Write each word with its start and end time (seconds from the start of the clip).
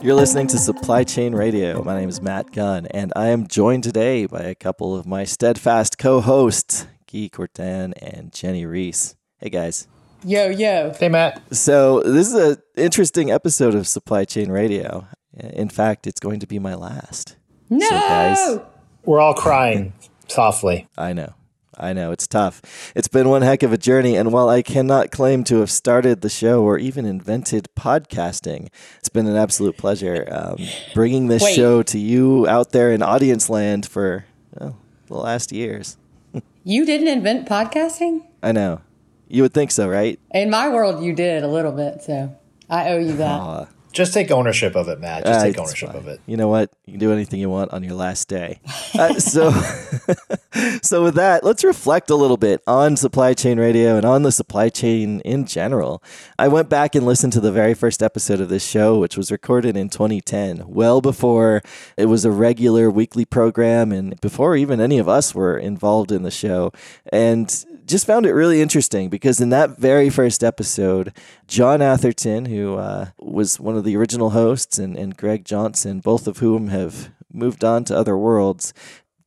You're 0.00 0.14
listening 0.14 0.46
to 0.48 0.58
Supply 0.58 1.02
Chain 1.02 1.34
Radio. 1.34 1.82
My 1.82 1.98
name 1.98 2.08
is 2.08 2.22
Matt 2.22 2.52
Gunn, 2.52 2.86
and 2.86 3.12
I 3.16 3.28
am 3.28 3.48
joined 3.48 3.82
today 3.82 4.26
by 4.26 4.42
a 4.42 4.54
couple 4.54 4.96
of 4.96 5.06
my 5.06 5.24
steadfast 5.24 5.98
co 5.98 6.20
hosts, 6.20 6.86
Guy 7.12 7.28
Courtin 7.32 7.94
and 8.00 8.32
Jenny 8.32 8.64
Reese. 8.64 9.16
Hey, 9.38 9.50
guys. 9.50 9.88
Yo, 10.24 10.50
yo. 10.50 10.94
Hey, 10.98 11.08
Matt. 11.08 11.42
So, 11.52 12.00
this 12.02 12.28
is 12.28 12.34
an 12.34 12.62
interesting 12.76 13.32
episode 13.32 13.74
of 13.74 13.88
Supply 13.88 14.24
Chain 14.24 14.52
Radio. 14.52 15.08
In 15.34 15.68
fact, 15.68 16.06
it's 16.06 16.20
going 16.20 16.38
to 16.40 16.46
be 16.46 16.60
my 16.60 16.76
last. 16.76 17.36
No! 17.68 17.88
So, 17.88 17.94
guys, 17.98 18.60
we're 19.04 19.20
all 19.20 19.34
crying 19.34 19.94
softly. 20.28 20.86
I 20.96 21.12
know. 21.12 21.34
I 21.78 21.92
know 21.92 22.10
it's 22.10 22.26
tough. 22.26 22.60
It's 22.94 23.08
been 23.08 23.28
one 23.28 23.42
heck 23.42 23.62
of 23.62 23.72
a 23.72 23.78
journey, 23.78 24.16
and 24.16 24.32
while 24.32 24.48
I 24.48 24.62
cannot 24.62 25.10
claim 25.10 25.44
to 25.44 25.60
have 25.60 25.70
started 25.70 26.20
the 26.20 26.28
show 26.28 26.62
or 26.62 26.78
even 26.78 27.06
invented 27.06 27.68
podcasting, 27.76 28.68
it's 28.98 29.08
been 29.08 29.26
an 29.26 29.36
absolute 29.36 29.76
pleasure 29.76 30.26
um, 30.30 30.56
bringing 30.94 31.28
this 31.28 31.44
Wait. 31.44 31.54
show 31.54 31.82
to 31.84 31.98
you 31.98 32.48
out 32.48 32.72
there 32.72 32.90
in 32.92 33.02
audience 33.02 33.48
land 33.48 33.86
for 33.86 34.24
well, 34.58 34.76
the 35.06 35.14
last 35.14 35.52
years. 35.52 35.96
you 36.64 36.84
didn't 36.84 37.08
invent 37.08 37.48
podcasting? 37.48 38.24
I 38.42 38.52
know. 38.52 38.80
You 39.28 39.42
would 39.42 39.54
think 39.54 39.70
so, 39.70 39.88
right? 39.88 40.18
In 40.32 40.50
my 40.50 40.68
world, 40.68 41.04
you 41.04 41.12
did 41.12 41.44
a 41.44 41.48
little 41.48 41.72
bit, 41.72 42.02
so 42.02 42.34
I 42.68 42.90
owe 42.90 42.98
you 42.98 43.12
that. 43.18 43.68
Just 43.92 44.12
take 44.12 44.30
ownership 44.30 44.76
of 44.76 44.88
it, 44.88 45.00
Matt. 45.00 45.24
Just 45.24 45.40
uh, 45.40 45.42
take 45.42 45.58
ownership 45.58 45.94
of 45.94 46.06
it. 46.06 46.20
You 46.26 46.36
know 46.36 46.48
what? 46.48 46.70
You 46.84 46.92
can 46.92 47.00
do 47.00 47.12
anything 47.12 47.40
you 47.40 47.48
want 47.48 47.72
on 47.72 47.82
your 47.82 47.94
last 47.94 48.28
day. 48.28 48.60
Uh, 48.94 49.14
so, 49.14 49.50
so 50.82 51.02
with 51.02 51.14
that, 51.14 51.42
let's 51.42 51.64
reflect 51.64 52.10
a 52.10 52.14
little 52.14 52.36
bit 52.36 52.62
on 52.66 52.96
supply 52.96 53.34
chain 53.34 53.58
radio 53.58 53.96
and 53.96 54.04
on 54.04 54.22
the 54.22 54.32
supply 54.32 54.68
chain 54.68 55.20
in 55.20 55.46
general. 55.46 56.02
I 56.38 56.48
went 56.48 56.68
back 56.68 56.94
and 56.94 57.06
listened 57.06 57.32
to 57.34 57.40
the 57.40 57.52
very 57.52 57.74
first 57.74 58.02
episode 58.02 58.40
of 58.40 58.48
this 58.48 58.66
show, 58.66 58.98
which 58.98 59.16
was 59.16 59.32
recorded 59.32 59.76
in 59.76 59.88
2010, 59.88 60.64
well 60.66 61.00
before 61.00 61.62
it 61.96 62.06
was 62.06 62.24
a 62.24 62.30
regular 62.30 62.90
weekly 62.90 63.24
program 63.24 63.90
and 63.92 64.20
before 64.20 64.56
even 64.56 64.80
any 64.80 64.98
of 64.98 65.08
us 65.08 65.34
were 65.34 65.58
involved 65.58 66.12
in 66.12 66.22
the 66.22 66.30
show. 66.30 66.72
And 67.12 67.64
just 67.88 68.06
found 68.06 68.26
it 68.26 68.32
really 68.32 68.60
interesting 68.60 69.08
because 69.08 69.40
in 69.40 69.48
that 69.48 69.78
very 69.78 70.10
first 70.10 70.44
episode, 70.44 71.12
John 71.46 71.80
Atherton, 71.80 72.44
who 72.44 72.76
uh, 72.76 73.06
was 73.18 73.58
one 73.58 73.76
of 73.76 73.84
the 73.84 73.96
original 73.96 74.30
hosts, 74.30 74.78
and, 74.78 74.96
and 74.96 75.16
Greg 75.16 75.44
Johnson, 75.44 76.00
both 76.00 76.28
of 76.28 76.38
whom 76.38 76.68
have 76.68 77.10
moved 77.32 77.64
on 77.64 77.84
to 77.84 77.96
other 77.96 78.16
worlds, 78.16 78.74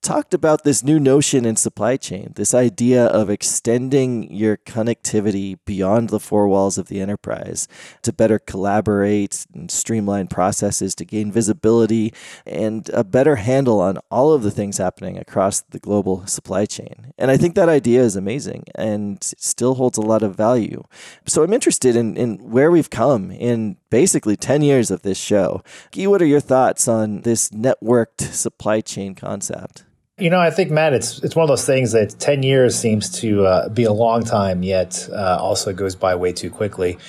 talked 0.01 0.33
about 0.33 0.63
this 0.63 0.83
new 0.83 0.99
notion 0.99 1.45
in 1.45 1.55
supply 1.55 1.95
chain, 1.95 2.33
this 2.35 2.53
idea 2.53 3.05
of 3.05 3.29
extending 3.29 4.31
your 4.33 4.57
connectivity 4.57 5.59
beyond 5.65 6.09
the 6.09 6.19
four 6.19 6.47
walls 6.47 6.77
of 6.77 6.87
the 6.87 6.99
enterprise 6.99 7.67
to 8.01 8.11
better 8.11 8.39
collaborate 8.39 9.45
and 9.53 9.69
streamline 9.69 10.27
processes 10.27 10.95
to 10.95 11.05
gain 11.05 11.31
visibility 11.31 12.13
and 12.45 12.89
a 12.89 13.03
better 13.03 13.35
handle 13.35 13.79
on 13.79 13.99
all 14.09 14.33
of 14.33 14.41
the 14.41 14.51
things 14.51 14.77
happening 14.77 15.17
across 15.17 15.61
the 15.61 15.79
global 15.79 16.25
supply 16.25 16.65
chain. 16.65 17.13
And 17.17 17.29
I 17.29 17.37
think 17.37 17.55
that 17.55 17.69
idea 17.69 18.01
is 18.01 18.15
amazing 18.15 18.65
and 18.73 19.23
still 19.23 19.75
holds 19.75 19.97
a 19.97 20.01
lot 20.01 20.23
of 20.23 20.35
value. 20.35 20.83
So 21.27 21.43
I'm 21.43 21.53
interested 21.53 21.95
in, 21.95 22.17
in 22.17 22.37
where 22.37 22.71
we've 22.71 22.89
come 22.89 23.31
in 23.31 23.77
basically 23.91 24.35
10 24.35 24.63
years 24.63 24.89
of 24.89 25.03
this 25.03 25.19
show. 25.19 25.63
Guy, 25.91 26.07
what 26.07 26.21
are 26.21 26.25
your 26.25 26.39
thoughts 26.39 26.87
on 26.87 27.21
this 27.21 27.49
networked 27.49 28.21
supply 28.21 28.81
chain 28.81 29.13
concept? 29.13 29.83
You 30.21 30.29
know, 30.29 30.39
I 30.39 30.51
think 30.51 30.69
Matt, 30.69 30.93
it's 30.93 31.17
it's 31.23 31.35
one 31.35 31.41
of 31.41 31.47
those 31.47 31.65
things 31.65 31.93
that 31.93 32.11
ten 32.19 32.43
years 32.43 32.75
seems 32.75 33.09
to 33.21 33.43
uh, 33.43 33.69
be 33.69 33.85
a 33.85 33.91
long 33.91 34.23
time, 34.23 34.61
yet 34.61 35.09
uh, 35.11 35.39
also 35.41 35.73
goes 35.73 35.95
by 35.95 36.13
way 36.13 36.31
too 36.31 36.51
quickly. 36.51 36.99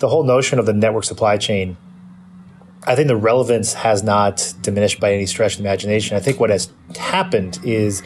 The 0.00 0.08
whole 0.10 0.22
notion 0.22 0.58
of 0.58 0.66
the 0.66 0.74
network 0.74 1.04
supply 1.04 1.38
chain, 1.38 1.78
I 2.86 2.94
think 2.94 3.08
the 3.08 3.16
relevance 3.16 3.72
has 3.72 4.02
not 4.02 4.52
diminished 4.60 5.00
by 5.00 5.14
any 5.14 5.24
stretch 5.24 5.52
of 5.52 5.62
the 5.62 5.64
imagination. 5.64 6.14
I 6.18 6.20
think 6.20 6.40
what 6.40 6.50
has 6.50 6.70
happened 6.98 7.58
is 7.64 8.02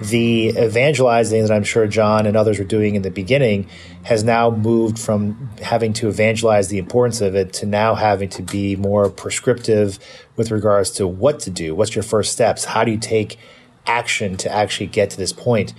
the 0.00 0.48
evangelizing 0.58 1.42
that 1.42 1.52
I'm 1.52 1.62
sure 1.62 1.86
John 1.86 2.26
and 2.26 2.36
others 2.36 2.58
were 2.58 2.64
doing 2.64 2.96
in 2.96 3.02
the 3.02 3.12
beginning 3.12 3.68
has 4.02 4.24
now 4.24 4.50
moved 4.50 4.98
from 4.98 5.50
having 5.62 5.92
to 5.92 6.08
evangelize 6.08 6.66
the 6.66 6.78
importance 6.78 7.20
of 7.20 7.36
it 7.36 7.52
to 7.52 7.66
now 7.66 7.94
having 7.94 8.28
to 8.30 8.42
be 8.42 8.74
more 8.74 9.08
prescriptive 9.08 10.00
with 10.34 10.50
regards 10.50 10.90
to 10.92 11.06
what 11.06 11.38
to 11.40 11.50
do. 11.50 11.76
What's 11.76 11.94
your 11.94 12.02
first 12.02 12.32
steps? 12.32 12.64
How 12.64 12.82
do 12.82 12.90
you 12.90 12.98
take 12.98 13.38
action 13.86 14.36
to 14.38 14.52
actually 14.52 14.86
get 14.86 15.10
to 15.10 15.16
this 15.16 15.32
point. 15.32 15.74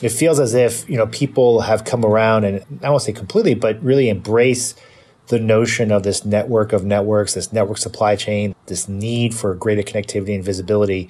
It 0.00 0.10
feels 0.10 0.40
as 0.40 0.54
if 0.54 0.88
you 0.88 0.96
know 0.96 1.06
people 1.06 1.60
have 1.60 1.84
come 1.84 2.04
around 2.04 2.44
and 2.44 2.64
I 2.82 2.90
won't 2.90 3.02
say 3.02 3.12
completely, 3.12 3.54
but 3.54 3.82
really 3.82 4.08
embrace 4.08 4.74
the 5.28 5.38
notion 5.38 5.92
of 5.92 6.02
this 6.02 6.24
network 6.24 6.72
of 6.72 6.84
networks, 6.84 7.34
this 7.34 7.52
network 7.52 7.78
supply 7.78 8.16
chain, 8.16 8.54
this 8.66 8.88
need 8.88 9.34
for 9.34 9.54
greater 9.54 9.82
connectivity 9.82 10.34
and 10.34 10.44
visibility. 10.44 11.08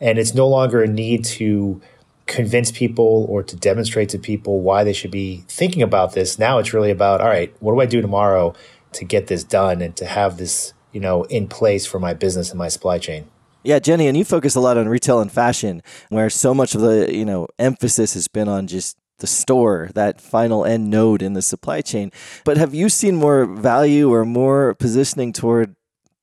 And 0.00 0.18
it's 0.18 0.34
no 0.34 0.46
longer 0.46 0.82
a 0.82 0.86
need 0.86 1.24
to 1.24 1.80
convince 2.26 2.70
people 2.70 3.26
or 3.28 3.42
to 3.42 3.56
demonstrate 3.56 4.08
to 4.10 4.18
people 4.18 4.60
why 4.60 4.84
they 4.84 4.92
should 4.92 5.10
be 5.10 5.44
thinking 5.48 5.82
about 5.82 6.12
this. 6.12 6.38
Now 6.38 6.58
it's 6.58 6.72
really 6.72 6.90
about, 6.90 7.20
all 7.20 7.28
right, 7.28 7.54
what 7.60 7.72
do 7.72 7.80
I 7.80 7.86
do 7.86 8.02
tomorrow 8.02 8.54
to 8.92 9.04
get 9.04 9.28
this 9.28 9.44
done 9.44 9.80
and 9.80 9.96
to 9.96 10.04
have 10.04 10.36
this, 10.36 10.74
you 10.92 11.00
know, 11.00 11.24
in 11.24 11.48
place 11.48 11.86
for 11.86 11.98
my 11.98 12.14
business 12.14 12.50
and 12.50 12.58
my 12.58 12.68
supply 12.68 12.98
chain? 12.98 13.28
Yeah, 13.66 13.80
Jenny, 13.80 14.06
and 14.06 14.16
you 14.16 14.24
focus 14.24 14.54
a 14.54 14.60
lot 14.60 14.78
on 14.78 14.88
retail 14.88 15.18
and 15.18 15.30
fashion, 15.30 15.82
where 16.08 16.30
so 16.30 16.54
much 16.54 16.76
of 16.76 16.82
the 16.82 17.12
you 17.12 17.24
know 17.24 17.48
emphasis 17.58 18.14
has 18.14 18.28
been 18.28 18.46
on 18.48 18.68
just 18.68 18.96
the 19.18 19.26
store, 19.26 19.90
that 19.96 20.20
final 20.20 20.64
end 20.64 20.88
node 20.88 21.20
in 21.20 21.32
the 21.32 21.42
supply 21.42 21.80
chain. 21.80 22.12
But 22.44 22.58
have 22.58 22.74
you 22.74 22.88
seen 22.88 23.16
more 23.16 23.44
value 23.44 24.12
or 24.12 24.24
more 24.24 24.74
positioning 24.74 25.32
toward 25.32 25.74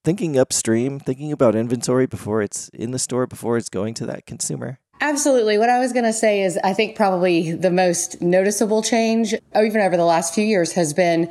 thinking 0.05 0.39
upstream, 0.39 1.01
thinking 1.01 1.33
about 1.33 1.53
inventory 1.53 2.05
before 2.05 2.41
it's 2.41 2.69
in 2.69 2.91
the 2.91 2.99
store, 2.99 3.27
before 3.27 3.57
it's 3.57 3.67
going 3.67 3.93
to 3.95 4.05
that 4.05 4.25
consumer? 4.25 4.79
Absolutely. 5.01 5.57
What 5.57 5.69
I 5.69 5.79
was 5.79 5.91
going 5.91 6.05
to 6.05 6.13
say 6.13 6.43
is 6.43 6.57
I 6.63 6.71
think 6.71 6.95
probably 6.95 7.51
the 7.51 7.71
most 7.71 8.21
noticeable 8.21 8.81
change, 8.81 9.33
even 9.53 9.81
over 9.81 9.97
the 9.97 10.05
last 10.05 10.33
few 10.33 10.45
years, 10.45 10.71
has 10.71 10.93
been 10.93 11.29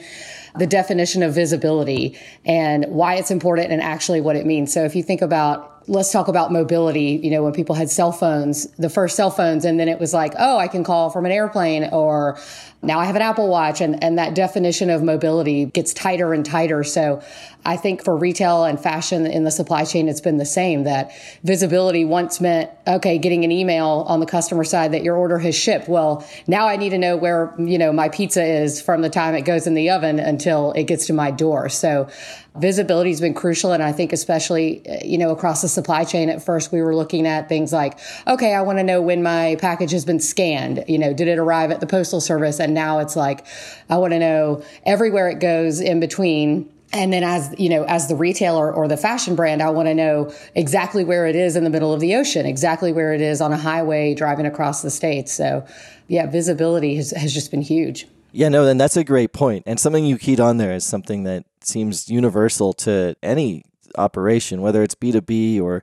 the 0.58 0.66
definition 0.66 1.22
of 1.22 1.34
visibility 1.34 2.18
and 2.44 2.84
why 2.88 3.14
it's 3.14 3.30
important 3.30 3.72
and 3.72 3.80
actually 3.80 4.20
what 4.20 4.36
it 4.36 4.44
means. 4.44 4.74
So 4.74 4.84
if 4.84 4.94
you 4.94 5.02
think 5.02 5.22
about 5.22 5.71
let's 5.86 6.12
talk 6.12 6.28
about 6.28 6.52
mobility. 6.52 7.20
You 7.22 7.30
know, 7.30 7.42
when 7.42 7.52
people 7.52 7.74
had 7.74 7.90
cell 7.90 8.12
phones, 8.12 8.66
the 8.72 8.90
first 8.90 9.16
cell 9.16 9.30
phones, 9.30 9.64
and 9.64 9.78
then 9.78 9.88
it 9.88 9.98
was 9.98 10.14
like, 10.14 10.34
oh, 10.38 10.58
I 10.58 10.68
can 10.68 10.84
call 10.84 11.10
from 11.10 11.26
an 11.26 11.32
airplane, 11.32 11.88
or 11.92 12.38
now 12.82 12.98
I 12.98 13.04
have 13.04 13.16
an 13.16 13.22
Apple 13.22 13.48
Watch, 13.48 13.80
and, 13.80 14.02
and 14.02 14.18
that 14.18 14.34
definition 14.34 14.90
of 14.90 15.02
mobility 15.02 15.66
gets 15.66 15.94
tighter 15.94 16.34
and 16.34 16.44
tighter. 16.44 16.82
So 16.82 17.22
I 17.64 17.76
think 17.76 18.04
for 18.04 18.16
retail 18.16 18.64
and 18.64 18.80
fashion 18.80 19.24
in 19.24 19.44
the 19.44 19.52
supply 19.52 19.84
chain, 19.84 20.08
it's 20.08 20.20
been 20.20 20.36
the 20.36 20.44
same 20.44 20.84
that 20.84 21.12
visibility 21.44 22.04
once 22.04 22.40
meant, 22.40 22.70
okay, 22.86 23.18
getting 23.18 23.44
an 23.44 23.52
email 23.52 24.04
on 24.08 24.18
the 24.18 24.26
customer 24.26 24.64
side 24.64 24.92
that 24.92 25.04
your 25.04 25.16
order 25.16 25.38
has 25.38 25.54
shipped. 25.54 25.88
Well, 25.88 26.26
now 26.48 26.66
I 26.66 26.76
need 26.76 26.90
to 26.90 26.98
know 26.98 27.16
where, 27.16 27.54
you 27.58 27.78
know, 27.78 27.92
my 27.92 28.08
pizza 28.08 28.42
is 28.42 28.82
from 28.82 29.00
the 29.00 29.10
time 29.10 29.34
it 29.34 29.42
goes 29.42 29.68
in 29.68 29.74
the 29.74 29.90
oven 29.90 30.18
until 30.18 30.72
it 30.72 30.84
gets 30.84 31.06
to 31.06 31.12
my 31.12 31.30
door. 31.30 31.68
So 31.68 32.08
visibility 32.56 33.10
has 33.10 33.20
been 33.20 33.34
crucial. 33.34 33.72
And 33.72 33.82
I 33.82 33.92
think 33.92 34.12
especially, 34.12 34.82
eh, 34.86 35.04
you 35.04 35.18
know, 35.18 35.30
across 35.30 35.62
the 35.62 35.68
supply 35.68 36.04
chain, 36.04 36.28
at 36.28 36.42
first 36.42 36.72
we 36.72 36.82
were 36.82 36.94
looking 36.94 37.26
at 37.26 37.48
things 37.48 37.72
like, 37.72 37.98
okay, 38.26 38.54
I 38.54 38.62
want 38.62 38.78
to 38.78 38.82
know 38.82 39.00
when 39.00 39.22
my 39.22 39.56
package 39.60 39.92
has 39.92 40.04
been 40.04 40.20
scanned. 40.20 40.84
You 40.88 40.98
know, 40.98 41.14
did 41.14 41.28
it 41.28 41.38
arrive 41.38 41.70
at 41.70 41.80
the 41.80 41.86
postal 41.86 42.20
service? 42.20 42.60
And 42.60 42.71
now 42.74 42.98
it's 42.98 43.16
like, 43.16 43.46
I 43.90 43.96
want 43.96 44.12
to 44.12 44.18
know 44.18 44.62
everywhere 44.84 45.28
it 45.28 45.40
goes 45.40 45.80
in 45.80 46.00
between 46.00 46.72
and 46.92 47.12
then 47.12 47.22
as, 47.24 47.54
you 47.58 47.70
know, 47.70 47.84
as 47.84 48.08
the 48.08 48.16
retailer 48.16 48.72
or 48.72 48.86
the 48.86 48.98
fashion 48.98 49.34
brand, 49.34 49.62
I 49.62 49.70
want 49.70 49.88
to 49.88 49.94
know 49.94 50.32
exactly 50.54 51.04
where 51.04 51.26
it 51.26 51.34
is 51.34 51.56
in 51.56 51.64
the 51.64 51.70
middle 51.70 51.92
of 51.92 52.00
the 52.00 52.14
ocean, 52.14 52.44
exactly 52.44 52.92
where 52.92 53.14
it 53.14 53.22
is 53.22 53.40
on 53.40 53.52
a 53.52 53.56
highway 53.56 54.14
driving 54.14 54.44
across 54.44 54.82
the 54.82 54.90
states. 54.90 55.32
So 55.32 55.66
yeah, 56.08 56.26
visibility 56.26 56.96
has, 56.96 57.10
has 57.12 57.32
just 57.32 57.50
been 57.50 57.62
huge. 57.62 58.06
Yeah, 58.32 58.48
no, 58.50 58.64
then 58.64 58.78
that's 58.78 58.96
a 58.96 59.04
great. 59.04 59.30
And 59.40 59.80
something 59.80 60.04
you 60.04 60.18
keyed 60.18 60.40
on 60.40 60.58
there 60.58 60.74
is 60.74 60.84
something 60.84 61.24
that 61.24 61.44
seems 61.60 62.08
universal 62.10 62.72
to 62.74 63.14
any 63.22 63.64
operation, 63.96 64.60
whether 64.60 64.82
it's 64.82 64.94
B2B 64.94 65.60
or 65.60 65.82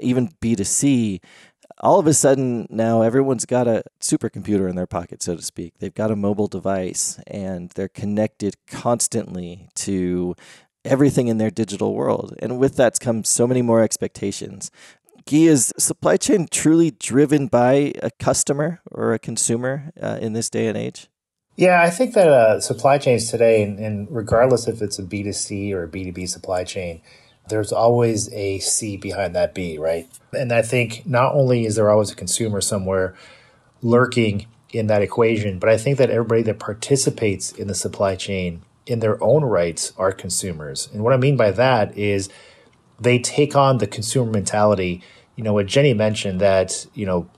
even 0.00 0.28
B2C 0.42 1.20
all 1.80 1.98
of 1.98 2.06
a 2.06 2.14
sudden 2.14 2.66
now 2.70 3.02
everyone's 3.02 3.46
got 3.46 3.66
a 3.66 3.82
supercomputer 4.00 4.68
in 4.68 4.76
their 4.76 4.86
pocket, 4.86 5.22
so 5.22 5.36
to 5.36 5.42
speak. 5.42 5.78
They've 5.78 5.94
got 5.94 6.10
a 6.10 6.16
mobile 6.16 6.46
device 6.46 7.18
and 7.26 7.70
they're 7.70 7.88
connected 7.88 8.56
constantly 8.66 9.68
to 9.76 10.36
everything 10.84 11.28
in 11.28 11.38
their 11.38 11.50
digital 11.50 11.94
world. 11.94 12.34
And 12.40 12.58
with 12.58 12.76
that 12.76 13.00
comes 13.00 13.28
so 13.28 13.46
many 13.46 13.62
more 13.62 13.82
expectations. 13.82 14.70
Is 15.30 15.72
supply 15.78 16.16
chain 16.16 16.48
truly 16.50 16.90
driven 16.90 17.46
by 17.46 17.92
a 18.02 18.10
customer 18.18 18.80
or 18.90 19.14
a 19.14 19.18
consumer 19.18 19.92
uh, 20.02 20.18
in 20.20 20.32
this 20.32 20.50
day 20.50 20.66
and 20.66 20.76
age? 20.76 21.08
Yeah, 21.54 21.82
I 21.82 21.90
think 21.90 22.14
that 22.14 22.28
uh, 22.28 22.60
supply 22.60 22.98
chains 22.98 23.30
today, 23.30 23.62
and, 23.62 23.78
and 23.78 24.08
regardless 24.10 24.66
if 24.66 24.82
it's 24.82 24.98
a 24.98 25.02
B2C 25.02 25.72
or 25.72 25.84
a 25.84 25.88
B2B 25.88 26.28
supply 26.28 26.64
chain, 26.64 27.00
there's 27.48 27.72
always 27.72 28.32
a 28.32 28.58
C 28.60 28.96
behind 28.96 29.34
that 29.34 29.54
B, 29.54 29.78
right? 29.78 30.06
And 30.32 30.52
I 30.52 30.62
think 30.62 31.02
not 31.06 31.34
only 31.34 31.66
is 31.66 31.76
there 31.76 31.90
always 31.90 32.10
a 32.10 32.16
consumer 32.16 32.60
somewhere 32.60 33.14
lurking 33.82 34.46
in 34.72 34.86
that 34.86 35.02
equation, 35.02 35.58
but 35.58 35.68
I 35.68 35.76
think 35.76 35.98
that 35.98 36.10
everybody 36.10 36.42
that 36.42 36.58
participates 36.58 37.52
in 37.52 37.66
the 37.66 37.74
supply 37.74 38.14
chain 38.14 38.62
in 38.86 39.00
their 39.00 39.22
own 39.22 39.44
rights 39.44 39.92
are 39.96 40.12
consumers. 40.12 40.88
And 40.92 41.02
what 41.02 41.12
I 41.12 41.16
mean 41.16 41.36
by 41.36 41.50
that 41.52 41.96
is 41.96 42.28
they 42.98 43.18
take 43.18 43.56
on 43.56 43.78
the 43.78 43.86
consumer 43.86 44.30
mentality. 44.30 45.02
You 45.36 45.44
know, 45.44 45.52
what 45.52 45.66
Jenny 45.66 45.94
mentioned 45.94 46.40
that, 46.40 46.86
you 46.94 47.06
know, 47.06 47.28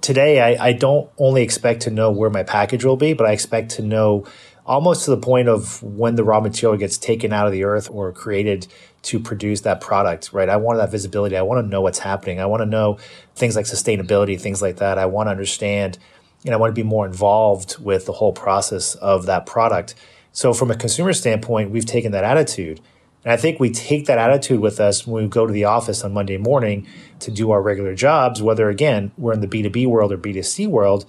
today 0.00 0.40
I, 0.40 0.68
I 0.68 0.72
don't 0.72 1.10
only 1.18 1.42
expect 1.42 1.82
to 1.82 1.90
know 1.90 2.10
where 2.10 2.30
my 2.30 2.42
package 2.42 2.84
will 2.84 2.96
be, 2.96 3.12
but 3.12 3.26
I 3.26 3.32
expect 3.32 3.72
to 3.72 3.82
know 3.82 4.26
almost 4.64 5.04
to 5.04 5.10
the 5.10 5.16
point 5.16 5.48
of 5.48 5.82
when 5.82 6.14
the 6.14 6.24
raw 6.24 6.40
material 6.40 6.78
gets 6.78 6.96
taken 6.96 7.32
out 7.32 7.46
of 7.46 7.52
the 7.52 7.64
earth 7.64 7.88
or 7.90 8.12
created 8.12 8.66
to 9.02 9.18
produce 9.18 9.62
that 9.62 9.80
product, 9.80 10.32
right? 10.32 10.48
I 10.48 10.56
want 10.56 10.78
that 10.78 10.90
visibility. 10.90 11.36
I 11.36 11.42
want 11.42 11.64
to 11.64 11.68
know 11.68 11.80
what's 11.80 11.98
happening. 11.98 12.40
I 12.40 12.46
want 12.46 12.60
to 12.60 12.66
know 12.66 12.98
things 13.34 13.56
like 13.56 13.66
sustainability, 13.66 14.38
things 14.40 14.60
like 14.60 14.76
that. 14.76 14.98
I 14.98 15.06
want 15.06 15.28
to 15.28 15.30
understand, 15.30 15.98
and 16.44 16.54
I 16.54 16.58
want 16.58 16.74
to 16.74 16.80
be 16.80 16.86
more 16.86 17.06
involved 17.06 17.78
with 17.78 18.06
the 18.06 18.12
whole 18.12 18.32
process 18.32 18.94
of 18.96 19.26
that 19.26 19.46
product. 19.46 19.94
So, 20.32 20.52
from 20.52 20.70
a 20.70 20.76
consumer 20.76 21.12
standpoint, 21.12 21.70
we've 21.70 21.86
taken 21.86 22.12
that 22.12 22.24
attitude. 22.24 22.80
And 23.24 23.32
I 23.32 23.36
think 23.36 23.60
we 23.60 23.70
take 23.70 24.06
that 24.06 24.18
attitude 24.18 24.60
with 24.60 24.80
us 24.80 25.06
when 25.06 25.24
we 25.24 25.28
go 25.28 25.46
to 25.46 25.52
the 25.52 25.64
office 25.64 26.02
on 26.04 26.14
Monday 26.14 26.38
morning 26.38 26.86
to 27.20 27.30
do 27.30 27.50
our 27.50 27.60
regular 27.60 27.94
jobs, 27.94 28.40
whether 28.42 28.70
again, 28.70 29.12
we're 29.18 29.34
in 29.34 29.40
the 29.40 29.46
B2B 29.46 29.86
world 29.86 30.12
or 30.12 30.18
B2C 30.18 30.66
world. 30.68 31.04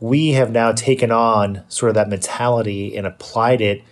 We 0.00 0.30
have 0.30 0.50
now 0.50 0.72
taken 0.72 1.12
on 1.12 1.62
sort 1.68 1.90
of 1.90 1.94
that 1.94 2.08
mentality 2.08 2.96
and 2.96 3.06
applied 3.06 3.60
it 3.60 3.84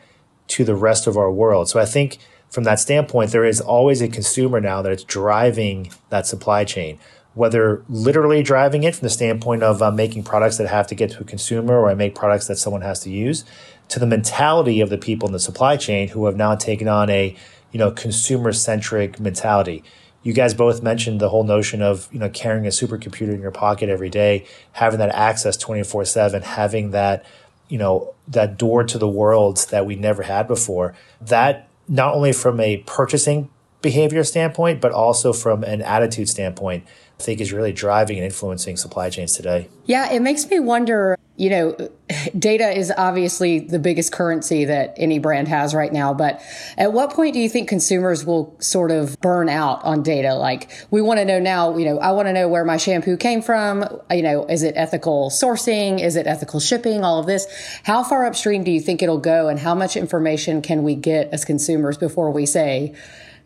to 0.49 0.65
the 0.65 0.75
rest 0.75 1.07
of 1.07 1.17
our 1.17 1.31
world. 1.31 1.69
So 1.69 1.79
I 1.79 1.85
think 1.85 2.19
from 2.51 2.65
that 2.65 2.81
standpoint, 2.81 3.31
there 3.31 3.45
is 3.45 3.61
always 3.61 4.03
a 4.03 4.09
consumer 4.09 4.61
now 4.61 4.83
that 4.83 4.93
is 4.93 5.05
driving 5.05 5.93
that 6.09 6.27
supply 6.27 6.65
chain, 6.65 6.99
whether 7.35 7.85
literally 7.89 8.43
driving 8.43 8.83
it 8.83 8.97
from 8.97 9.07
the 9.07 9.11
standpoint 9.11 9.63
of 9.63 9.81
uh, 9.81 9.93
making 9.93 10.25
products 10.25 10.59
that 10.59 10.69
have 10.69 10.89
to 10.89 10.97
get 10.97 11.13
to 11.13 11.21
a 11.21 11.25
consumer 11.25 11.79
or 11.79 11.89
I 11.89 11.95
make 11.95 12.15
products 12.15 12.49
that 12.49 12.57
someone 12.57 12.83
has 12.83 13.01
to 13.01 13.11
use, 13.11 13.45
to 13.89 14.01
the 14.01 14.07
mentality 14.07 14.81
of 14.81 14.91
the 14.91 14.99
people 14.99 15.29
in 15.29 15.33
the 15.33 15.41
supply 15.41 15.77
chain 15.77 16.09
who 16.09 16.27
have 16.27 16.37
now 16.37 16.57
taken 16.57 16.89
on 16.89 17.09
a 17.09 17.37
you 17.73 17.79
know 17.79 17.93
consumer 17.93 18.53
centric 18.53 19.21
mentality. 19.21 19.85
You 20.23 20.33
guys 20.33 20.53
both 20.53 20.83
mentioned 20.83 21.21
the 21.21 21.29
whole 21.29 21.45
notion 21.45 21.83
of 21.83 22.09
you 22.13 22.19
know 22.19 22.29
carrying 22.31 22.67
a 22.67 22.71
supercomputer 22.71 23.33
in 23.33 23.41
your 23.41 23.53
pocket 23.53 23.89
every 23.89 24.11
day, 24.11 24.45
having 24.73 24.99
that 24.99 25.15
access 25.15 25.57
twenty 25.57 25.85
four 25.85 26.05
seven, 26.05 26.43
having 26.43 26.91
that 26.91 27.25
you 27.69 27.79
know 27.79 28.15
that 28.27 28.59
door 28.59 28.83
to 28.85 28.99
the 28.99 29.09
world 29.09 29.67
that 29.71 29.87
we 29.87 29.95
never 29.95 30.25
had 30.25 30.49
before. 30.49 30.95
That 31.21 31.70
not 31.91 32.15
only 32.15 32.33
from 32.33 32.61
a 32.61 32.79
purchasing 32.87 33.51
behavior 33.83 34.25
standpoint, 34.25 34.81
but 34.81 34.93
also 34.93 35.33
from 35.33 35.65
an 35.65 35.83
attitude 35.83 36.29
standpoint, 36.29 36.85
I 37.19 37.23
think 37.23 37.41
is 37.41 37.53
really 37.53 37.73
driving 37.73 38.17
and 38.17 38.25
influencing 38.25 38.77
supply 38.77 39.11
chains 39.11 39.35
today. 39.35 39.69
Yeah, 39.85 40.11
it 40.13 40.21
makes 40.21 40.49
me 40.49 40.59
wonder, 40.59 41.17
you 41.37 41.51
know, 41.51 41.91
data 42.39 42.71
is 42.71 42.93
obviously 42.97 43.61
the 43.61 43.79
biggest 43.79 44.13
currency 44.13 44.67
that 44.67 44.95
any 44.97 45.19
brand 45.19 45.49
has 45.49 45.75
right 45.75 45.93
now, 45.93 46.15
but 46.15 46.43
at 46.77 46.93
what 46.93 47.11
point 47.11 47.35
do 47.35 47.41
you 47.41 47.49
think 47.49 47.69
consumers 47.69 48.25
will 48.25 48.57
sort 48.61 48.91
of 48.91 49.19
burn 49.21 49.49
out 49.49 49.83
on 49.85 50.03
data? 50.03 50.35
Like 50.35 50.71
we 50.91 51.01
want 51.03 51.19
to 51.19 51.25
know 51.25 51.39
now, 51.39 51.77
you 51.77 51.85
know, 51.87 51.99
I 51.99 52.13
want 52.13 52.29
to 52.29 52.33
know 52.33 52.49
where 52.49 52.65
my 52.65 52.77
shampoo 52.77 53.17
came 53.17 53.43
from, 53.43 53.85
you 54.11 54.23
know, 54.23 54.47
is 54.47 54.63
it 54.63 54.75
ethical 54.77 55.31
sourcing, 55.31 56.01
is 56.01 56.17
it 56.17 56.27
ethical 56.27 56.61
shipping, 56.61 57.05
all 57.05 57.19
of 57.19 57.27
this. 57.27 57.47
How 57.85 58.03
far 58.03 58.27
upstream 58.27 58.65
do 58.65 58.71
you 58.71 58.81
think 58.81 59.03
it'll 59.03 59.19
go 59.19 59.49
and 59.49 59.59
how 59.59 59.75
much 59.75 59.97
information 59.97 60.63
can 60.63 60.83
we 60.83 60.95
get 60.95 61.31
as 61.33 61.45
consumers 61.45 61.97
before 61.99 62.31
we 62.31 62.45
say 62.47 62.95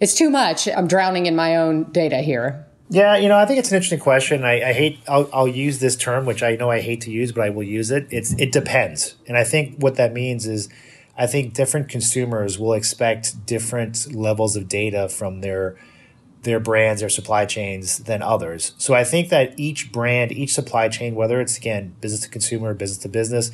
it's 0.00 0.14
too 0.14 0.30
much, 0.30 0.68
I'm 0.68 0.86
drowning 0.86 1.26
in 1.26 1.36
my 1.36 1.56
own 1.56 1.84
data 1.92 2.18
here? 2.18 2.66
Yeah, 2.90 3.16
you 3.16 3.28
know, 3.28 3.36
I 3.36 3.46
think 3.46 3.58
it's 3.58 3.70
an 3.70 3.76
interesting 3.76 3.98
question. 3.98 4.44
I, 4.44 4.70
I 4.70 4.72
hate. 4.72 4.98
I'll, 5.08 5.28
I'll, 5.32 5.48
use 5.48 5.80
this 5.80 5.96
term, 5.96 6.26
which 6.26 6.42
I 6.42 6.56
know 6.56 6.70
I 6.70 6.80
hate 6.80 7.00
to 7.02 7.10
use, 7.10 7.32
but 7.32 7.42
I 7.42 7.50
will 7.50 7.62
use 7.62 7.90
it. 7.90 8.06
It's 8.10 8.34
it 8.34 8.52
depends, 8.52 9.16
and 9.26 9.38
I 9.38 9.44
think 9.44 9.78
what 9.78 9.96
that 9.96 10.12
means 10.12 10.46
is, 10.46 10.68
I 11.16 11.26
think 11.26 11.54
different 11.54 11.88
consumers 11.88 12.58
will 12.58 12.74
expect 12.74 13.46
different 13.46 14.14
levels 14.14 14.54
of 14.54 14.68
data 14.68 15.08
from 15.08 15.40
their 15.40 15.76
their 16.42 16.60
brands, 16.60 17.00
their 17.00 17.08
supply 17.08 17.46
chains 17.46 18.00
than 18.00 18.20
others. 18.22 18.72
So 18.76 18.94
I 18.94 19.02
think 19.02 19.30
that 19.30 19.58
each 19.58 19.90
brand, 19.90 20.30
each 20.30 20.52
supply 20.52 20.88
chain, 20.88 21.14
whether 21.14 21.40
it's 21.40 21.56
again 21.56 21.96
business 22.00 22.20
to 22.20 22.28
consumer, 22.28 22.74
business 22.74 22.98
to 22.98 23.08
business, 23.08 23.50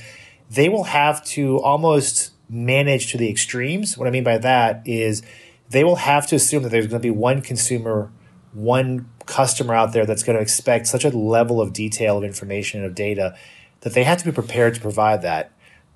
they 0.51 0.69
will 0.69 0.85
have 0.85 1.25
to 1.27 1.61
almost 1.63 2.33
manage 2.49 3.13
to 3.13 3.19
the 3.19 3.31
extremes. 3.31 3.97
What 3.97 4.09
I 4.09 4.11
mean 4.11 4.25
by 4.25 4.39
that 4.39 4.83
is 4.85 5.23
they 5.71 5.85
will 5.85 5.97
have 5.97 6.27
to 6.29 6.37
assume 6.37 6.63
that 6.63 6.69
there's 6.69 6.87
going 6.87 7.01
to 7.01 7.07
be 7.07 7.11
one 7.11 7.41
consumer 7.43 8.11
one 8.53 9.09
customer 9.27 9.75
out 9.75 9.93
there 9.93 10.07
that's 10.07 10.23
going 10.23 10.37
to 10.37 10.43
expect 10.43 10.87
such 10.87 11.05
a 11.05 11.11
level 11.11 11.61
of 11.61 11.73
detail 11.73 12.19
of 12.19 12.25
information 12.25 12.81
and 12.81 12.87
of 12.89 12.95
data 12.95 13.37
that 13.81 13.95
they 13.95 14.05
have 14.05 14.19
to 14.19 14.25
be 14.25 14.33
prepared 14.33 14.75
to 14.75 14.81
provide 14.81 15.23
that. 15.23 15.53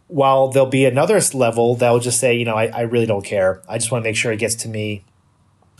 While 0.06 0.48
there'll 0.48 0.68
be 0.68 0.84
another 0.84 1.20
level 1.32 1.74
that 1.76 1.90
will 1.90 2.00
just 2.00 2.20
say, 2.20 2.34
you 2.36 2.44
know, 2.44 2.54
I, 2.54 2.66
I 2.66 2.80
really 2.82 3.06
don't 3.06 3.24
care. 3.24 3.62
I 3.68 3.78
just 3.78 3.90
want 3.90 4.04
to 4.04 4.08
make 4.08 4.16
sure 4.16 4.32
it 4.32 4.38
gets 4.38 4.54
to 4.56 4.68
me 4.68 5.04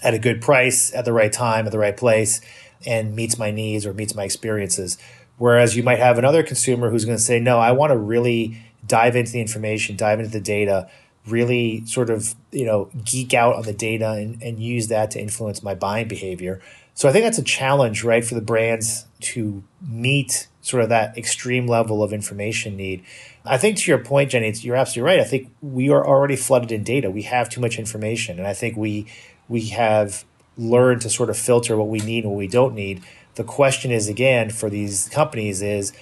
at 0.03 0.15
a 0.15 0.19
good 0.19 0.41
price, 0.41 0.93
at 0.95 1.05
the 1.05 1.13
right 1.13 1.33
time, 1.33 1.67
at 1.67 1.73
the 1.73 1.79
right 1.79 1.97
place, 1.97 2.41
and 2.85 3.15
meets 3.15 3.39
my 3.39 3.51
needs 3.51 3.87
or 3.87 3.95
meets 3.95 4.15
my 4.15 4.25
experiences. 4.25 4.99
Whereas 5.37 5.77
you 5.77 5.83
might 5.83 5.99
have 5.99 6.19
another 6.19 6.43
consumer 6.43 6.91
who's 6.91 7.05
going 7.05 7.17
to 7.17 7.23
say, 7.23 7.39
no, 7.39 7.59
I 7.59 7.73
want 7.73 7.93
to 7.93 7.99
really 7.99 8.63
dive 8.87 9.17
into 9.17 9.33
the 9.33 9.41
information, 9.41 9.97
dive 9.97 10.19
into 10.19 10.31
the 10.31 10.41
data, 10.41 10.91
really 11.27 11.85
sort 11.87 12.11
of 12.11 12.35
you 12.53 12.67
know 12.67 12.91
geek 13.05 13.35
out 13.35 13.57
on 13.57 13.63
the 13.63 13.73
data 13.73 14.13
and, 14.13 14.43
and 14.43 14.63
use 14.63 14.89
that 14.89 15.11
to 15.13 15.21
influence 15.21 15.63
my 15.63 15.75
buying 15.75 16.09
behavior. 16.09 16.61
So 16.95 17.09
i 17.09 17.13
think 17.13 17.25
that's 17.25 17.39
a 17.39 17.45
challenge 17.45 18.05
right 18.05 18.25
for 18.25 18.35
the 18.35 18.41
brands 18.41 19.07
to 19.21 19.63
meet 19.81 20.49
sort 20.61 20.83
of 20.83 20.89
that 20.91 21.17
extreme 21.19 21.67
level 21.67 22.03
of 22.03 22.13
information 22.13 22.77
need. 22.77 23.03
I 23.45 23.59
think 23.59 23.79
to 23.79 23.91
your 23.91 23.99
point 23.99 24.31
jenny 24.31 24.53
you're 24.59 24.77
absolutely 24.77 25.11
right. 25.11 25.21
I 25.21 25.25
think 25.25 25.51
we 25.63 25.91
are 25.91 26.07
already 26.07 26.37
flooded 26.37 26.73
in 26.73 26.85
data. 26.85 27.11
We 27.11 27.23
have 27.23 27.49
too 27.49 27.61
much 27.61 27.79
information. 27.79 28.39
And 28.39 28.47
i 28.47 28.53
think 28.53 28.77
we 28.77 29.07
we 29.49 29.69
have 29.71 30.25
learned 30.57 31.01
to 31.03 31.11
sort 31.11 31.31
of 31.31 31.37
filter 31.37 31.77
what 31.77 31.89
we 31.89 31.99
need 31.99 32.25
and 32.25 32.33
what 32.33 32.39
we 32.39 32.47
don't 32.47 32.75
need. 32.75 33.03
The 33.35 33.45
question 33.45 33.91
is 33.91 34.09
again 34.09 34.51
for 34.51 34.71
these 34.71 35.09
companies 35.09 35.63
is 35.63 35.93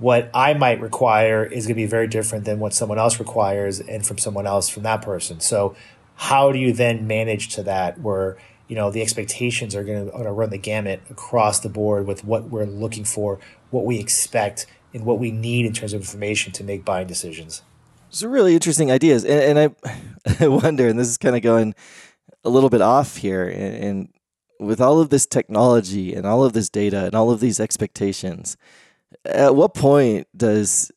what 0.00 0.30
I 0.34 0.54
might 0.54 0.80
require 0.80 1.44
is 1.44 1.66
going 1.66 1.76
to 1.76 1.82
be 1.82 1.86
very 1.86 2.08
different 2.08 2.46
than 2.46 2.58
what 2.58 2.72
someone 2.72 2.98
else 2.98 3.18
requires 3.18 3.80
and 3.80 4.04
from 4.04 4.18
someone 4.18 4.46
else 4.46 4.68
from 4.68 4.82
that 4.82 5.02
person. 5.02 5.40
So 5.40 5.76
how 6.16 6.52
do 6.52 6.58
you 6.58 6.72
then 6.72 7.06
manage 7.06 7.48
to 7.54 7.62
that 7.62 8.00
where 8.00 8.36
you 8.66 8.76
know 8.76 8.90
the 8.90 9.02
expectations 9.02 9.74
are 9.74 9.84
going 9.84 10.06
to, 10.06 10.12
going 10.12 10.24
to 10.24 10.32
run 10.32 10.50
the 10.50 10.58
gamut 10.58 11.02
across 11.10 11.60
the 11.60 11.68
board 11.68 12.06
with 12.06 12.24
what 12.24 12.44
we're 12.44 12.64
looking 12.64 13.04
for, 13.04 13.38
what 13.70 13.84
we 13.84 13.98
expect, 13.98 14.66
and 14.94 15.04
what 15.04 15.18
we 15.18 15.30
need 15.30 15.66
in 15.66 15.72
terms 15.72 15.92
of 15.92 16.00
information 16.00 16.52
to 16.52 16.64
make 16.64 16.84
buying 16.84 17.06
decisions. 17.06 17.62
Are 18.22 18.28
really 18.28 18.54
interesting 18.54 18.90
ideas, 18.90 19.24
and, 19.24 19.58
and 19.58 19.74
I, 19.84 20.36
I 20.44 20.48
wonder, 20.48 20.88
and 20.88 20.98
this 20.98 21.08
is 21.08 21.18
kind 21.18 21.36
of 21.36 21.42
going 21.42 21.74
a 22.44 22.48
little 22.50 22.70
bit 22.70 22.80
off 22.80 23.16
here, 23.18 23.48
and, 23.48 23.84
and 23.84 24.08
with 24.58 24.80
all 24.80 25.00
of 25.00 25.10
this 25.10 25.26
technology 25.26 26.14
and 26.14 26.26
all 26.26 26.44
of 26.44 26.52
this 26.52 26.68
data 26.68 27.06
and 27.06 27.14
all 27.14 27.30
of 27.30 27.40
these 27.40 27.60
expectations, 27.60 28.56
at 29.24 29.54
what 29.54 29.74
point 29.74 30.26
does 30.36 30.90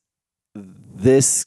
this 0.56 1.46